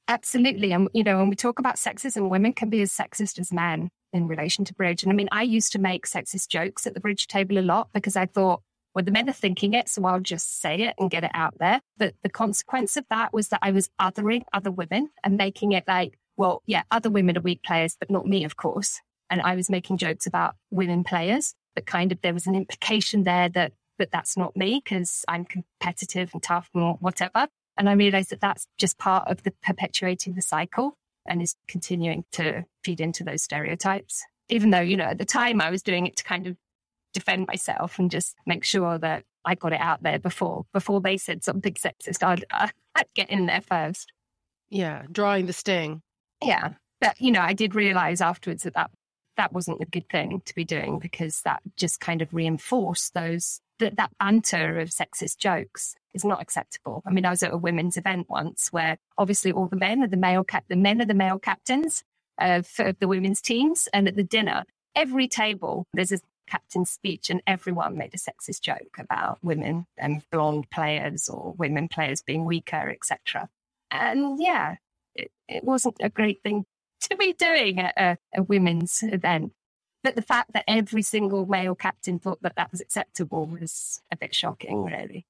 [0.07, 0.73] Absolutely.
[0.73, 3.89] And, you know, when we talk about sexism, women can be as sexist as men
[4.11, 5.03] in relation to bridge.
[5.03, 7.89] And I mean, I used to make sexist jokes at the bridge table a lot
[7.93, 8.61] because I thought,
[8.93, 11.55] well, the men are thinking it, so I'll just say it and get it out
[11.57, 11.79] there.
[11.97, 15.85] But the consequence of that was that I was othering other women and making it
[15.87, 18.99] like, well, yeah, other women are weak players, but not me, of course.
[19.29, 23.23] And I was making jokes about women players, but kind of there was an implication
[23.23, 27.47] there that, that that's not me because I'm competitive and tough and whatever.
[27.77, 32.25] And I realized that that's just part of the perpetuating the cycle and is continuing
[32.33, 34.23] to feed into those stereotypes.
[34.49, 36.57] Even though, you know, at the time I was doing it to kind of
[37.13, 41.17] defend myself and just make sure that I got it out there before before they
[41.17, 42.23] said something sexist.
[42.23, 44.11] I'd, uh, I'd get in there first.
[44.69, 46.01] Yeah, drawing the sting.
[46.43, 48.91] Yeah, but you know, I did realize afterwards that that
[49.37, 53.61] that wasn't a good thing to be doing because that just kind of reinforced those
[53.79, 57.03] that that banter of sexist jokes is not acceptable.
[57.05, 60.07] I mean, I was at a women's event once where obviously all the men are
[60.07, 62.03] the male cap, the men are the male captains
[62.41, 66.91] uh, of, of the women's teams, and at the dinner, every table there's a captain's
[66.91, 72.21] speech, and everyone made a sexist joke about women and blonde players or women players
[72.21, 73.49] being weaker, etc.
[73.91, 74.75] And yeah,
[75.15, 76.65] it, it wasn't a great thing
[77.01, 79.53] to be doing at a, a women's event.
[80.03, 84.17] But the fact that every single male captain thought that that was acceptable was a
[84.17, 85.25] bit shocking, really.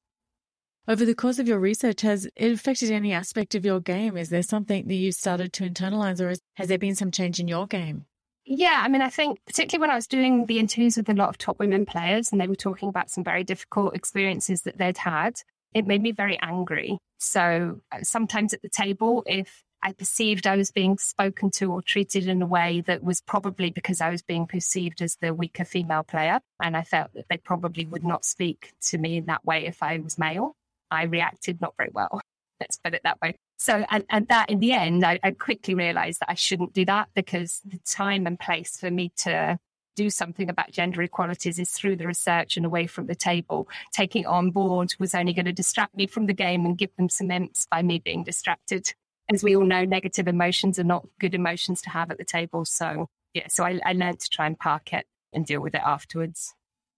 [0.86, 4.18] Over the course of your research, has it affected any aspect of your game?
[4.18, 7.48] Is there something that you started to internalize, or has there been some change in
[7.48, 8.06] your game?
[8.46, 11.30] Yeah, I mean, I think particularly when I was doing the interviews with a lot
[11.30, 14.98] of top women players and they were talking about some very difficult experiences that they'd
[14.98, 15.36] had,
[15.74, 16.98] it made me very angry.
[17.18, 21.82] So uh, sometimes at the table, if I perceived I was being spoken to or
[21.82, 25.64] treated in a way that was probably because I was being perceived as the weaker
[25.64, 29.46] female player, and I felt that they probably would not speak to me in that
[29.46, 30.58] way if I was male,
[30.94, 32.22] I reacted not very well.
[32.60, 33.36] Let's put it that way.
[33.58, 36.86] So, and, and that in the end, I, I quickly realized that I shouldn't do
[36.86, 39.58] that because the time and place for me to
[39.96, 43.68] do something about gender equalities is through the research and away from the table.
[43.94, 47.10] Taking on board was only going to distract me from the game and give them
[47.10, 48.94] some imps by me being distracted.
[49.32, 52.66] As we all know, negative emotions are not good emotions to have at the table.
[52.66, 55.82] So, yeah, so I, I learned to try and park it and deal with it
[55.86, 56.54] afterwards.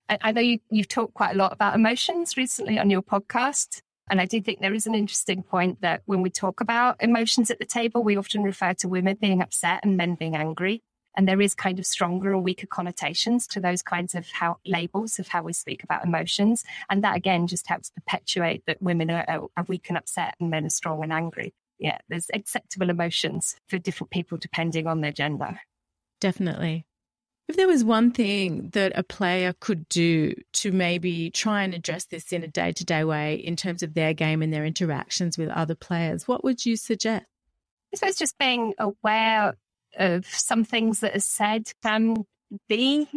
[0.09, 3.81] I, I know you, you've talked quite a lot about emotions recently on your podcast.
[4.09, 7.49] And I do think there is an interesting point that when we talk about emotions
[7.49, 10.83] at the table, we often refer to women being upset and men being angry.
[11.17, 15.17] And there is kind of stronger or weaker connotations to those kinds of how labels
[15.17, 16.63] of how we speak about emotions.
[16.89, 20.65] And that again just helps perpetuate that women are, are weak and upset and men
[20.65, 21.53] are strong and angry.
[21.79, 25.59] Yeah, there's acceptable emotions for different people depending on their gender.
[26.19, 26.85] Definitely.
[27.47, 32.05] If there was one thing that a player could do to maybe try and address
[32.05, 35.37] this in a day to day way in terms of their game and their interactions
[35.37, 37.25] with other players, what would you suggest?
[37.93, 39.55] I suppose just being aware
[39.97, 42.25] of some things that are said can
[42.67, 43.07] be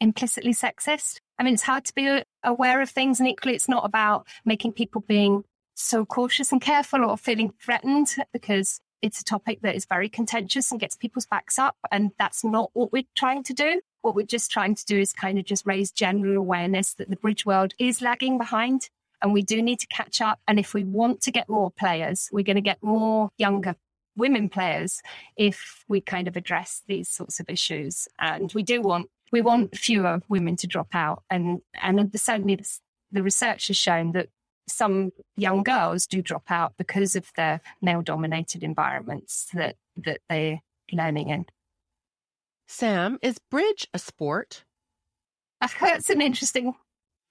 [0.00, 1.20] implicitly sexist.
[1.38, 4.72] I mean, it's hard to be aware of things, and equally, it's not about making
[4.72, 9.84] people being so cautious and careful or feeling threatened because it's a topic that is
[9.84, 11.76] very contentious and gets people's backs up.
[11.90, 13.80] And that's not what we're trying to do.
[14.02, 17.16] What we're just trying to do is kind of just raise general awareness that the
[17.16, 18.88] bridge world is lagging behind
[19.24, 20.38] and we do need to catch up.
[20.46, 23.74] And if we want to get more players, we're going to get more younger
[24.16, 25.00] women players
[25.36, 28.06] if we kind of address these sorts of issues.
[28.18, 31.22] And we do want we want fewer women to drop out.
[31.30, 32.78] And and certainly the,
[33.12, 34.28] the research has shown that
[34.68, 40.60] some young girls do drop out because of the male dominated environments that, that they're
[40.92, 41.46] learning in.
[42.66, 44.64] Sam, is bridge a sport?
[45.80, 46.74] That's an interesting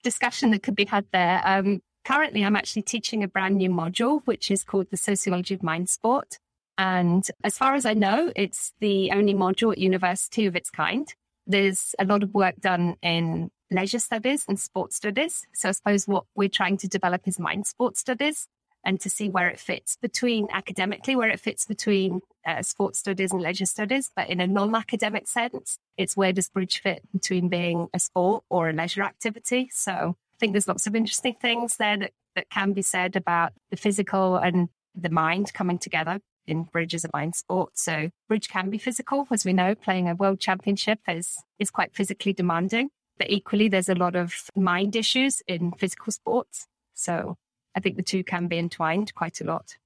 [0.02, 1.42] discussion that could be had there.
[1.44, 5.62] Um, currently, I'm actually teaching a brand new module, which is called the Sociology of
[5.62, 6.38] Mind Sport.
[6.76, 11.12] And as far as I know, it's the only module at university of its kind.
[11.46, 15.46] There's a lot of work done in leisure studies and sports studies.
[15.54, 18.46] So I suppose what we're trying to develop is mind sports studies
[18.84, 23.32] and to see where it fits between academically, where it fits between uh, sports studies
[23.32, 24.10] and leisure studies.
[24.14, 28.44] But in a non academic sense, it's where does bridge fit between being a sport
[28.50, 29.70] or a leisure activity.
[29.72, 33.52] So I think there's lots of interesting things there that, that can be said about
[33.70, 37.78] the physical and the mind coming together in bridge as a mind sport.
[37.78, 41.94] So bridge can be physical, as we know, playing a world championship is, is quite
[41.94, 42.90] physically demanding.
[43.18, 46.66] But equally, there's a lot of mind issues in physical sports.
[46.94, 47.36] So
[47.74, 49.76] I think the two can be entwined quite a lot.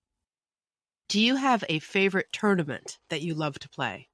[1.08, 4.08] Do you have a favorite tournament that you love to play?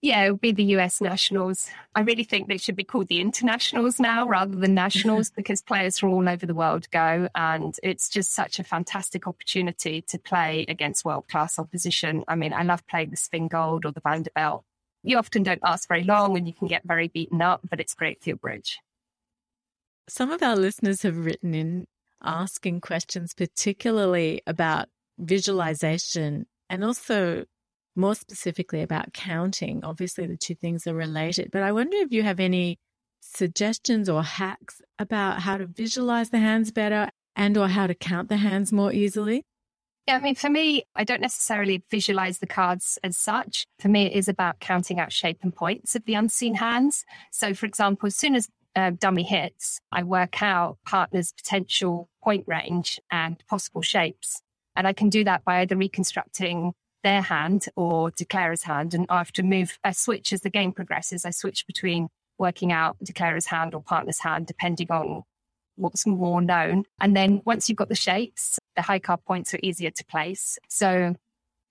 [0.00, 1.68] Yeah, it would be the US Nationals.
[1.94, 5.98] I really think they should be called the Internationals now rather than Nationals because players
[5.98, 7.28] from all over the world go.
[7.34, 12.24] And it's just such a fantastic opportunity to play against world class opposition.
[12.28, 14.64] I mean, I love playing the Spingold or the Vanderbilt.
[15.02, 17.94] You often don't last very long and you can get very beaten up, but it's
[17.94, 18.78] great for your bridge.
[20.08, 21.86] Some of our listeners have written in
[22.22, 24.88] asking questions, particularly about
[25.18, 27.44] visualization and also
[27.94, 29.84] more specifically about counting.
[29.84, 32.78] Obviously, the two things are related, but I wonder if you have any
[33.20, 38.28] suggestions or hacks about how to visualize the hands better and or how to count
[38.28, 39.44] the hands more easily?
[40.08, 43.66] Yeah, I mean, for me, I don't necessarily visualize the cards as such.
[43.78, 47.04] For me, it is about counting out shape and points of the unseen hands.
[47.30, 52.44] So, for example, as soon as uh, dummy hits, I work out partner's potential point
[52.46, 54.40] range and possible shapes.
[54.74, 56.72] And I can do that by either reconstructing
[57.04, 58.94] their hand or declarer's hand.
[58.94, 61.26] And I have to move, I switch as the game progresses.
[61.26, 65.24] I switch between working out declarer's hand or partner's hand, depending on
[65.78, 66.84] what's more known.
[67.00, 70.58] And then once you've got the shapes, the high card points are easier to place.
[70.68, 71.14] So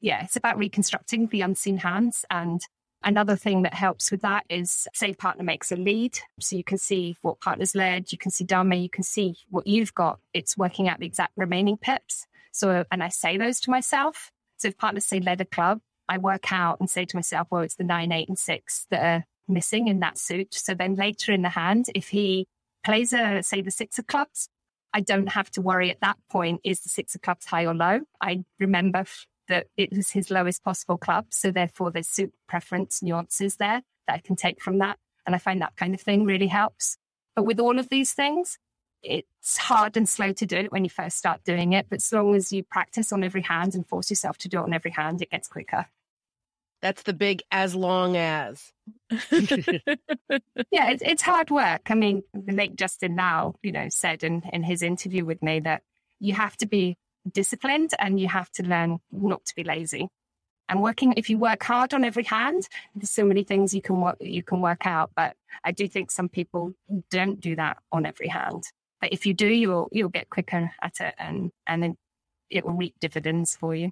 [0.02, 2.26] yeah, it's about reconstructing the unseen hands.
[2.30, 2.62] And
[3.04, 6.20] another thing that helps with that is say partner makes a lead.
[6.40, 9.68] So you can see what partner's led, you can see dummy, you can see what
[9.68, 10.20] you've got.
[10.34, 12.26] It's working out the exact remaining pips.
[12.52, 14.32] So, and I say those to myself.
[14.58, 15.80] So if partners say led a club,
[16.10, 19.04] I work out and say to myself, well, it's the nine, eight, and six that
[19.04, 20.54] are missing in that suit.
[20.54, 22.48] So then later in the hand, if he
[22.88, 24.48] plays a, say, the six of clubs,
[24.94, 27.74] I don't have to worry at that point, is the six of clubs high or
[27.74, 28.00] low?
[28.22, 29.04] I remember
[29.50, 31.26] that it was his lowest possible club.
[31.32, 34.98] So therefore there's suit preference nuances there that I can take from that.
[35.26, 36.98] And I find that kind of thing really helps.
[37.36, 38.58] But with all of these things,
[39.04, 42.14] it's hard and slow to do it when you first start doing it, but as
[42.14, 44.92] long as you practice on every hand and force yourself to do it on every
[44.92, 45.88] hand, it gets quicker.
[46.82, 48.72] That's the big as long as.
[49.10, 51.90] yeah, it's, it's hard work.
[51.90, 55.60] I mean, the late Justin now, you know, said in, in his interview with me
[55.62, 55.82] that
[56.20, 56.98] you have to be
[57.32, 60.08] disciplined and you have to learn not to be lazy.
[60.70, 64.02] And working, if you work hard on every hand, there's so many things you can
[64.02, 65.12] work, you can work out.
[65.16, 66.74] But I do think some people
[67.10, 68.64] don't do that on every hand.
[69.00, 71.98] But if you do, you'll you'll get quicker at it, and and then
[72.50, 73.92] it will reap dividends for you.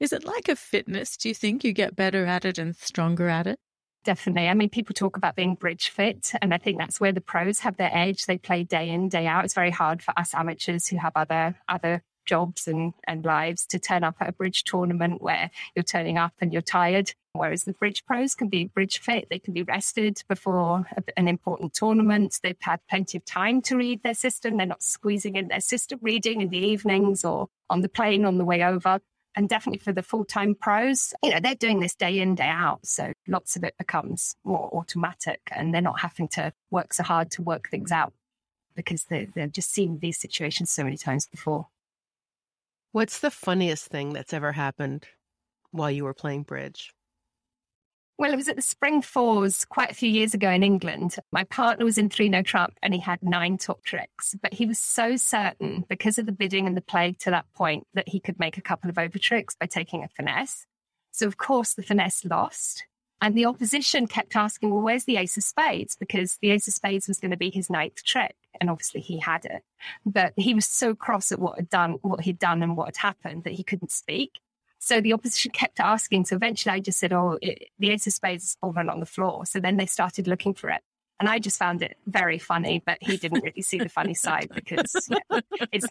[0.00, 1.16] Is it like a fitness?
[1.16, 3.58] Do you think you get better at it and stronger at it?
[4.04, 4.48] Definitely.
[4.48, 7.60] I mean, people talk about being bridge fit, and I think that's where the pros
[7.60, 8.26] have their edge.
[8.26, 9.44] They play day in, day out.
[9.44, 13.78] It's very hard for us amateurs who have other other jobs and, and lives to
[13.78, 17.12] turn up at a bridge tournament where you're turning up and you're tired.
[17.32, 20.86] Whereas the bridge pros can be bridge fit, they can be rested before
[21.16, 22.38] an important tournament.
[22.42, 24.56] They've had plenty of time to read their system.
[24.56, 28.38] They're not squeezing in their system reading in the evenings or on the plane on
[28.38, 29.00] the way over.
[29.36, 32.48] And definitely for the full time pros, you know, they're doing this day in, day
[32.48, 32.86] out.
[32.86, 37.30] So lots of it becomes more automatic and they're not having to work so hard
[37.32, 38.12] to work things out
[38.76, 41.68] because they, they've just seen these situations so many times before.
[42.92, 45.06] What's the funniest thing that's ever happened
[45.72, 46.92] while you were playing bridge?
[48.16, 51.16] Well, it was at the Spring Fours quite a few years ago in England.
[51.32, 54.66] My partner was in three no trump and he had nine top tricks, but he
[54.66, 58.20] was so certain because of the bidding and the play to that point that he
[58.20, 60.64] could make a couple of over tricks by taking a finesse.
[61.10, 62.84] So, of course, the finesse lost.
[63.20, 65.96] And the opposition kept asking, well, where's the ace of spades?
[65.96, 68.36] Because the ace of spades was going to be his ninth trick.
[68.60, 69.62] And obviously he had it.
[70.06, 72.96] But he was so cross at what had done, what he'd done and what had
[72.96, 74.40] happened that he couldn't speak.
[74.78, 76.26] So the opposition kept asking.
[76.26, 79.06] So eventually I just said, oh, it, the ace of spades has fallen on the
[79.06, 79.46] floor.
[79.46, 80.82] So then they started looking for it.
[81.20, 84.50] And I just found it very funny, but he didn't really see the funny side
[84.52, 85.38] because yeah,
[85.72, 85.86] it's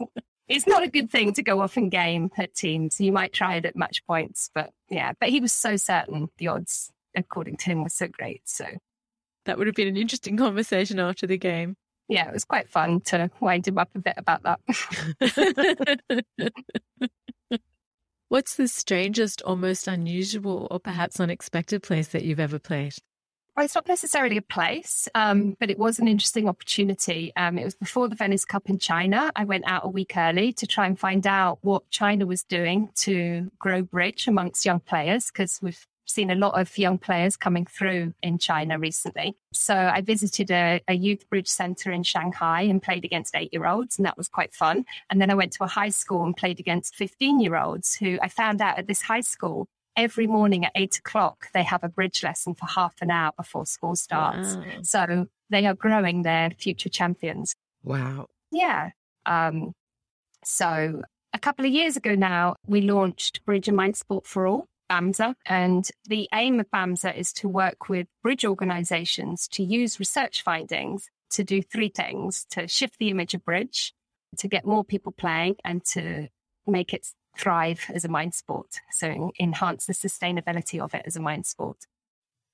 [0.49, 2.99] it's not a good thing to go off and game at teams.
[2.99, 6.49] You might try it at match points, but yeah, but he was so certain the
[6.49, 8.41] odds according to him, were so great.
[8.45, 8.65] So
[9.45, 11.75] That would have been an interesting conversation after the game.
[12.09, 14.59] Yeah, it was quite fun to wind him up a bit about that.
[18.33, 22.95] What's the strangest or most unusual or perhaps unexpected place that you've ever played?
[23.55, 27.31] Well, it's not necessarily a place, um, but it was an interesting opportunity.
[27.37, 29.31] Um, it was before the Venice Cup in China.
[29.35, 32.89] I went out a week early to try and find out what China was doing
[33.01, 37.65] to grow bridge amongst young players because we've seen a lot of young players coming
[37.65, 39.35] through in China recently.
[39.53, 43.65] So I visited a, a youth bridge center in Shanghai and played against eight year
[43.65, 44.85] olds, and that was quite fun.
[45.09, 48.19] And then I went to a high school and played against 15 year olds who
[48.21, 51.89] I found out at this high school every morning at eight o'clock, they have a
[51.89, 54.55] bridge lesson for half an hour before school starts.
[54.55, 54.63] Wow.
[54.81, 57.55] So they are growing their future champions.
[57.83, 58.27] Wow.
[58.51, 58.91] Yeah.
[59.25, 59.73] Um,
[60.43, 61.01] so
[61.33, 64.67] a couple of years ago now, we launched Bridge and Mind Sport for All.
[64.89, 65.35] BAMSA.
[65.45, 71.09] And the aim of BAMSA is to work with bridge organizations to use research findings
[71.31, 73.93] to do three things to shift the image of bridge,
[74.37, 76.27] to get more people playing, and to
[76.67, 77.07] make it
[77.37, 78.79] thrive as a mind sport.
[78.91, 81.77] So enhance the sustainability of it as a mind sport.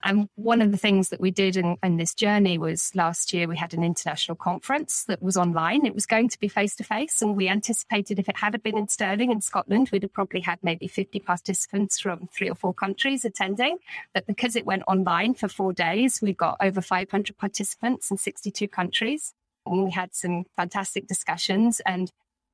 [0.03, 3.47] And one of the things that we did in, in, this journey was last year
[3.47, 5.85] we had an international conference that was online.
[5.85, 8.77] It was going to be face to face, and we anticipated if it had been
[8.77, 12.73] in Stirling in Scotland, we'd have probably had maybe 50 participants from three or four
[12.73, 13.77] countries attending.
[14.13, 18.67] But because it went online for four days, we got over 500 participants in 62
[18.69, 19.33] countries.
[19.65, 22.11] And we had some fantastic discussions and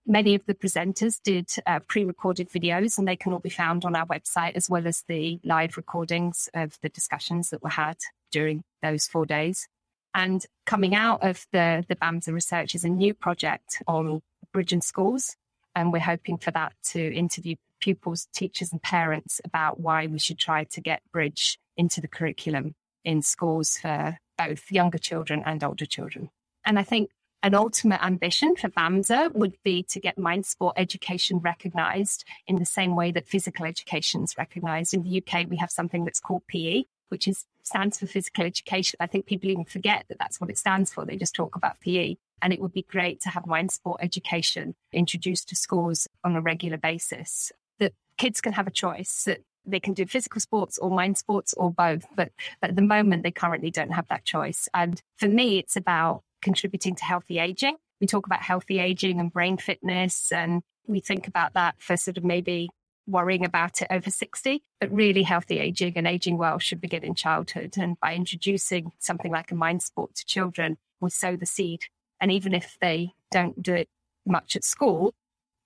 [0.08, 3.86] Many of the presenters did uh, pre recorded videos, and they can all be found
[3.86, 7.98] on our website, as well as the live recordings of the discussions that were had
[8.32, 9.68] during those four days.
[10.14, 14.22] And coming out of the, the BAMSA research is a new project on
[14.54, 15.36] bridge and schools.
[15.76, 20.38] And we're hoping for that to interview pupils, teachers, and parents about why we should
[20.38, 25.86] try to get bridge into the curriculum in schools for both younger children and older
[25.86, 26.30] children.
[26.64, 27.10] And I think
[27.46, 32.66] an ultimate ambition for BAMSA would be to get mind sport education recognised in the
[32.66, 34.96] same way that physical education is recognised.
[34.96, 38.98] In the UK, we have something that's called PE, which is stands for physical education.
[39.00, 41.06] I think people even forget that that's what it stands for.
[41.06, 42.16] They just talk about PE.
[42.42, 46.42] And it would be great to have mind sport education introduced to schools on a
[46.42, 47.52] regular basis.
[47.78, 51.54] That kids can have a choice, that they can do physical sports or mind sports
[51.54, 52.08] or both.
[52.16, 54.68] But, but at the moment, they currently don't have that choice.
[54.74, 57.76] And for me, it's about contributing to healthy aging.
[58.00, 62.18] We talk about healthy aging and brain fitness, and we think about that for sort
[62.18, 62.70] of maybe
[63.08, 64.64] worrying about it over 60.
[64.80, 67.74] But really, healthy aging and aging well should begin in childhood.
[67.78, 71.82] And by introducing something like a mind sport to children, we sow the seed.
[72.22, 73.90] And even if they don't do it
[74.26, 75.14] much at school,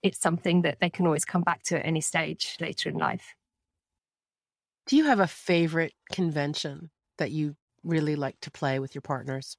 [0.01, 3.35] it's something that they can always come back to at any stage later in life.
[4.87, 9.57] Do you have a favorite convention that you really like to play with your partners?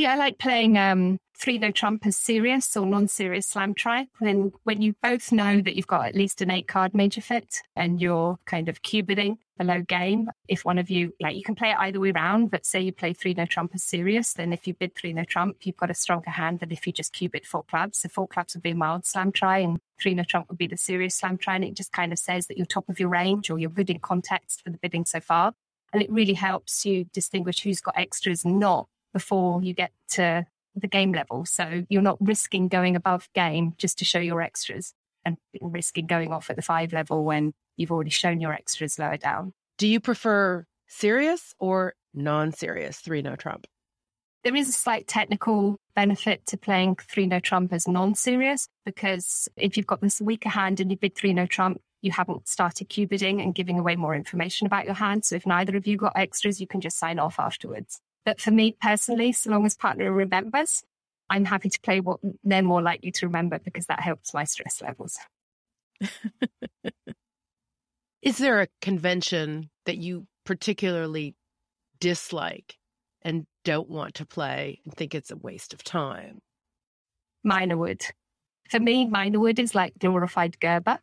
[0.00, 4.06] Yeah, I like playing um, three no trump as serious or non-serious slam try.
[4.18, 7.60] Then when you both know that you've got at least an eight card major fit
[7.76, 11.54] and you're kind of cue bidding below game, if one of you like you can
[11.54, 14.54] play it either way around, but say you play three no trump as serious, then
[14.54, 17.12] if you bid three no trump, you've got a stronger hand than if you just
[17.12, 17.98] cue bid four clubs.
[17.98, 20.66] So four clubs would be a mild slam try and three no trump would be
[20.66, 21.56] the serious slam try.
[21.56, 23.90] And it just kind of says that you're top of your range or you're good
[23.90, 25.52] in context for the bidding so far.
[25.92, 30.46] And it really helps you distinguish who's got extras and not before you get to
[30.74, 31.44] the game level.
[31.44, 34.94] So you're not risking going above game just to show your extras
[35.24, 39.16] and risking going off at the five level when you've already shown your extras lower
[39.16, 39.52] down.
[39.78, 43.66] Do you prefer serious or non serious three no trump?
[44.42, 49.48] There is a slight technical benefit to playing three no trump as non serious because
[49.56, 52.88] if you've got this weaker hand and you bid three no trump, you haven't started
[52.88, 55.24] cue bidding and giving away more information about your hand.
[55.24, 58.00] So if neither of you got extras, you can just sign off afterwards.
[58.24, 60.82] But for me personally, so long as partner remembers,
[61.28, 64.82] I'm happy to play what they're more likely to remember because that helps my stress
[64.82, 65.18] levels.
[68.22, 71.34] Is there a convention that you particularly
[72.00, 72.76] dislike
[73.22, 76.40] and don't want to play and think it's a waste of time?
[77.46, 78.02] Minorwood.
[78.68, 80.98] For me, Minorwood is like glorified Gerber.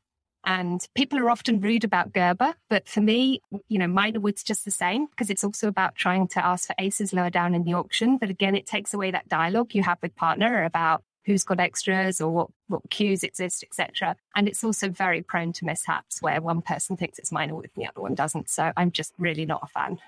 [0.48, 4.72] And people are often rude about Gerber, but for me, you know, Minorwood's just the
[4.72, 8.18] same because it's also about trying to ask for aces lower down in the auction.
[8.18, 12.22] But again, it takes away that dialogue you have with partner about who's got extras
[12.22, 14.16] or what, what cues exist, etc.
[14.38, 17.88] And it's also very prone to mishaps where one person thinks it's Minorwood and the
[17.88, 18.50] other one doesn't.
[18.50, 20.00] So I'm just really not a fan.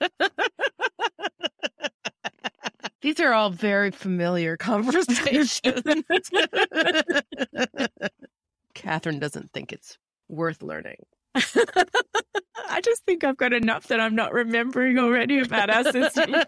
[3.02, 5.60] These are all very familiar conversations.
[8.80, 10.96] Catherine doesn't think it's worth learning.
[11.34, 16.34] I just think I've got enough that I'm not remembering already about our system.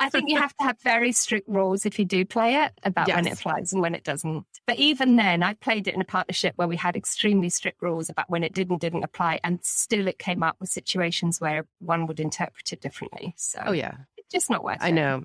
[0.00, 3.06] I think you have to have very strict rules if you do play it about
[3.08, 3.38] when it Yes.
[3.40, 4.44] applies and when it doesn't.
[4.66, 8.10] But even then, I played it in a partnership where we had extremely strict rules
[8.10, 11.64] about when it did and didn't apply, and still it came up with situations where
[11.78, 13.34] one would interpret it differently.
[13.36, 14.94] So Oh yeah, it's just not worth I it.
[14.94, 15.22] know.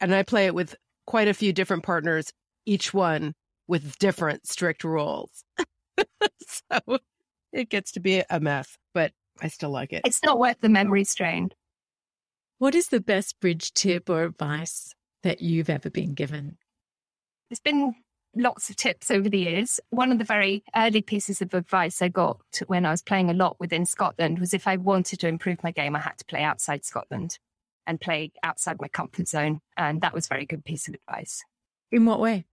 [0.00, 2.32] And I play it with quite a few different partners,
[2.64, 3.34] each one
[3.68, 5.44] with different strict rules.
[6.46, 6.98] so
[7.52, 10.02] it gets to be a mess, but I still like it.
[10.04, 11.50] It's not worth the memory strain.
[12.58, 16.56] what is the best bridge tip or advice that you've ever been given?
[17.50, 17.94] There's been
[18.34, 19.80] lots of tips over the years.
[19.90, 23.34] One of the very early pieces of advice I got when I was playing a
[23.34, 26.42] lot within Scotland was if I wanted to improve my game, I had to play
[26.42, 27.38] outside Scotland
[27.86, 29.60] and play outside my comfort zone.
[29.76, 31.44] And that was a very good piece of advice.
[31.92, 32.46] In what way?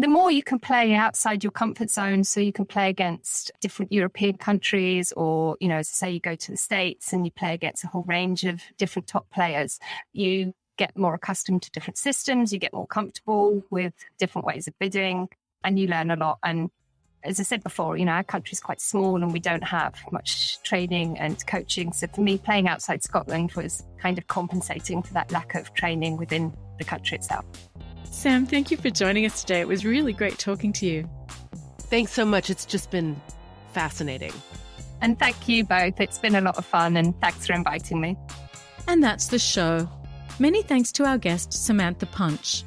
[0.00, 3.90] The more you can play outside your comfort zone, so you can play against different
[3.90, 7.82] European countries, or, you know, say, you go to the States and you play against
[7.82, 9.80] a whole range of different top players,
[10.12, 14.78] you get more accustomed to different systems, you get more comfortable with different ways of
[14.78, 15.28] bidding,
[15.64, 16.38] and you learn a lot.
[16.44, 16.70] And
[17.24, 20.62] as I said before, you know, our country's quite small and we don't have much
[20.62, 21.92] training and coaching.
[21.92, 26.18] So for me, playing outside Scotland was kind of compensating for that lack of training
[26.18, 27.44] within the country itself.
[28.10, 29.60] Sam, thank you for joining us today.
[29.60, 31.08] It was really great talking to you.
[31.82, 32.50] Thanks so much.
[32.50, 33.20] It's just been
[33.72, 34.32] fascinating.
[35.00, 36.00] And thank you both.
[36.00, 38.16] It's been a lot of fun and thanks for inviting me.
[38.88, 39.88] And that's the show.
[40.38, 42.64] Many thanks to our guest, Samantha Punch.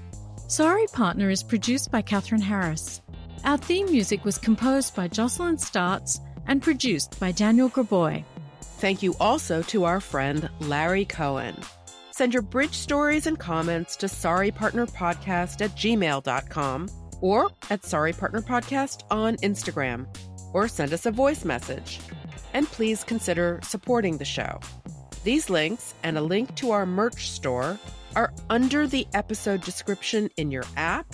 [0.47, 3.01] Sorry Partner is produced by Catherine Harris.
[3.43, 8.23] Our theme music was composed by Jocelyn Startz and produced by Daniel Graboy.
[8.61, 11.55] Thank you also to our friend Larry Cohen.
[12.11, 16.89] Send your bridge stories and comments to sorrypartnerpodcast at gmail.com
[17.21, 20.05] or at sorrypartnerpodcast on Instagram,
[20.53, 21.99] or send us a voice message.
[22.53, 24.59] And please consider supporting the show.
[25.23, 27.79] These links and a link to our merch store
[28.15, 31.05] are under the episode description in your app,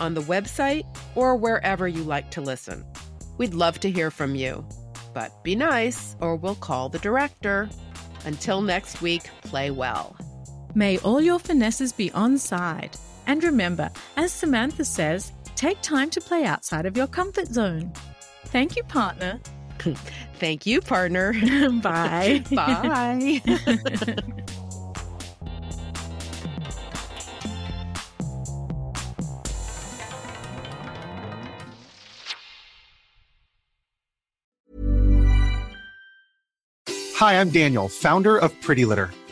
[0.00, 0.84] on the website,
[1.14, 2.84] or wherever you like to listen.
[3.38, 4.66] We'd love to hear from you.
[5.14, 7.70] But be nice, or we'll call the director.
[8.24, 10.16] Until next week, play well.
[10.74, 12.96] May all your finesses be on side.
[13.26, 17.92] And remember, as Samantha says, take time to play outside of your comfort zone.
[18.46, 19.40] Thank you, partner.
[20.38, 21.32] Thank you, partner.
[21.82, 22.42] Bye.
[22.50, 23.40] Bye.
[37.16, 39.10] Hi, I'm Daniel, founder of Pretty Litter.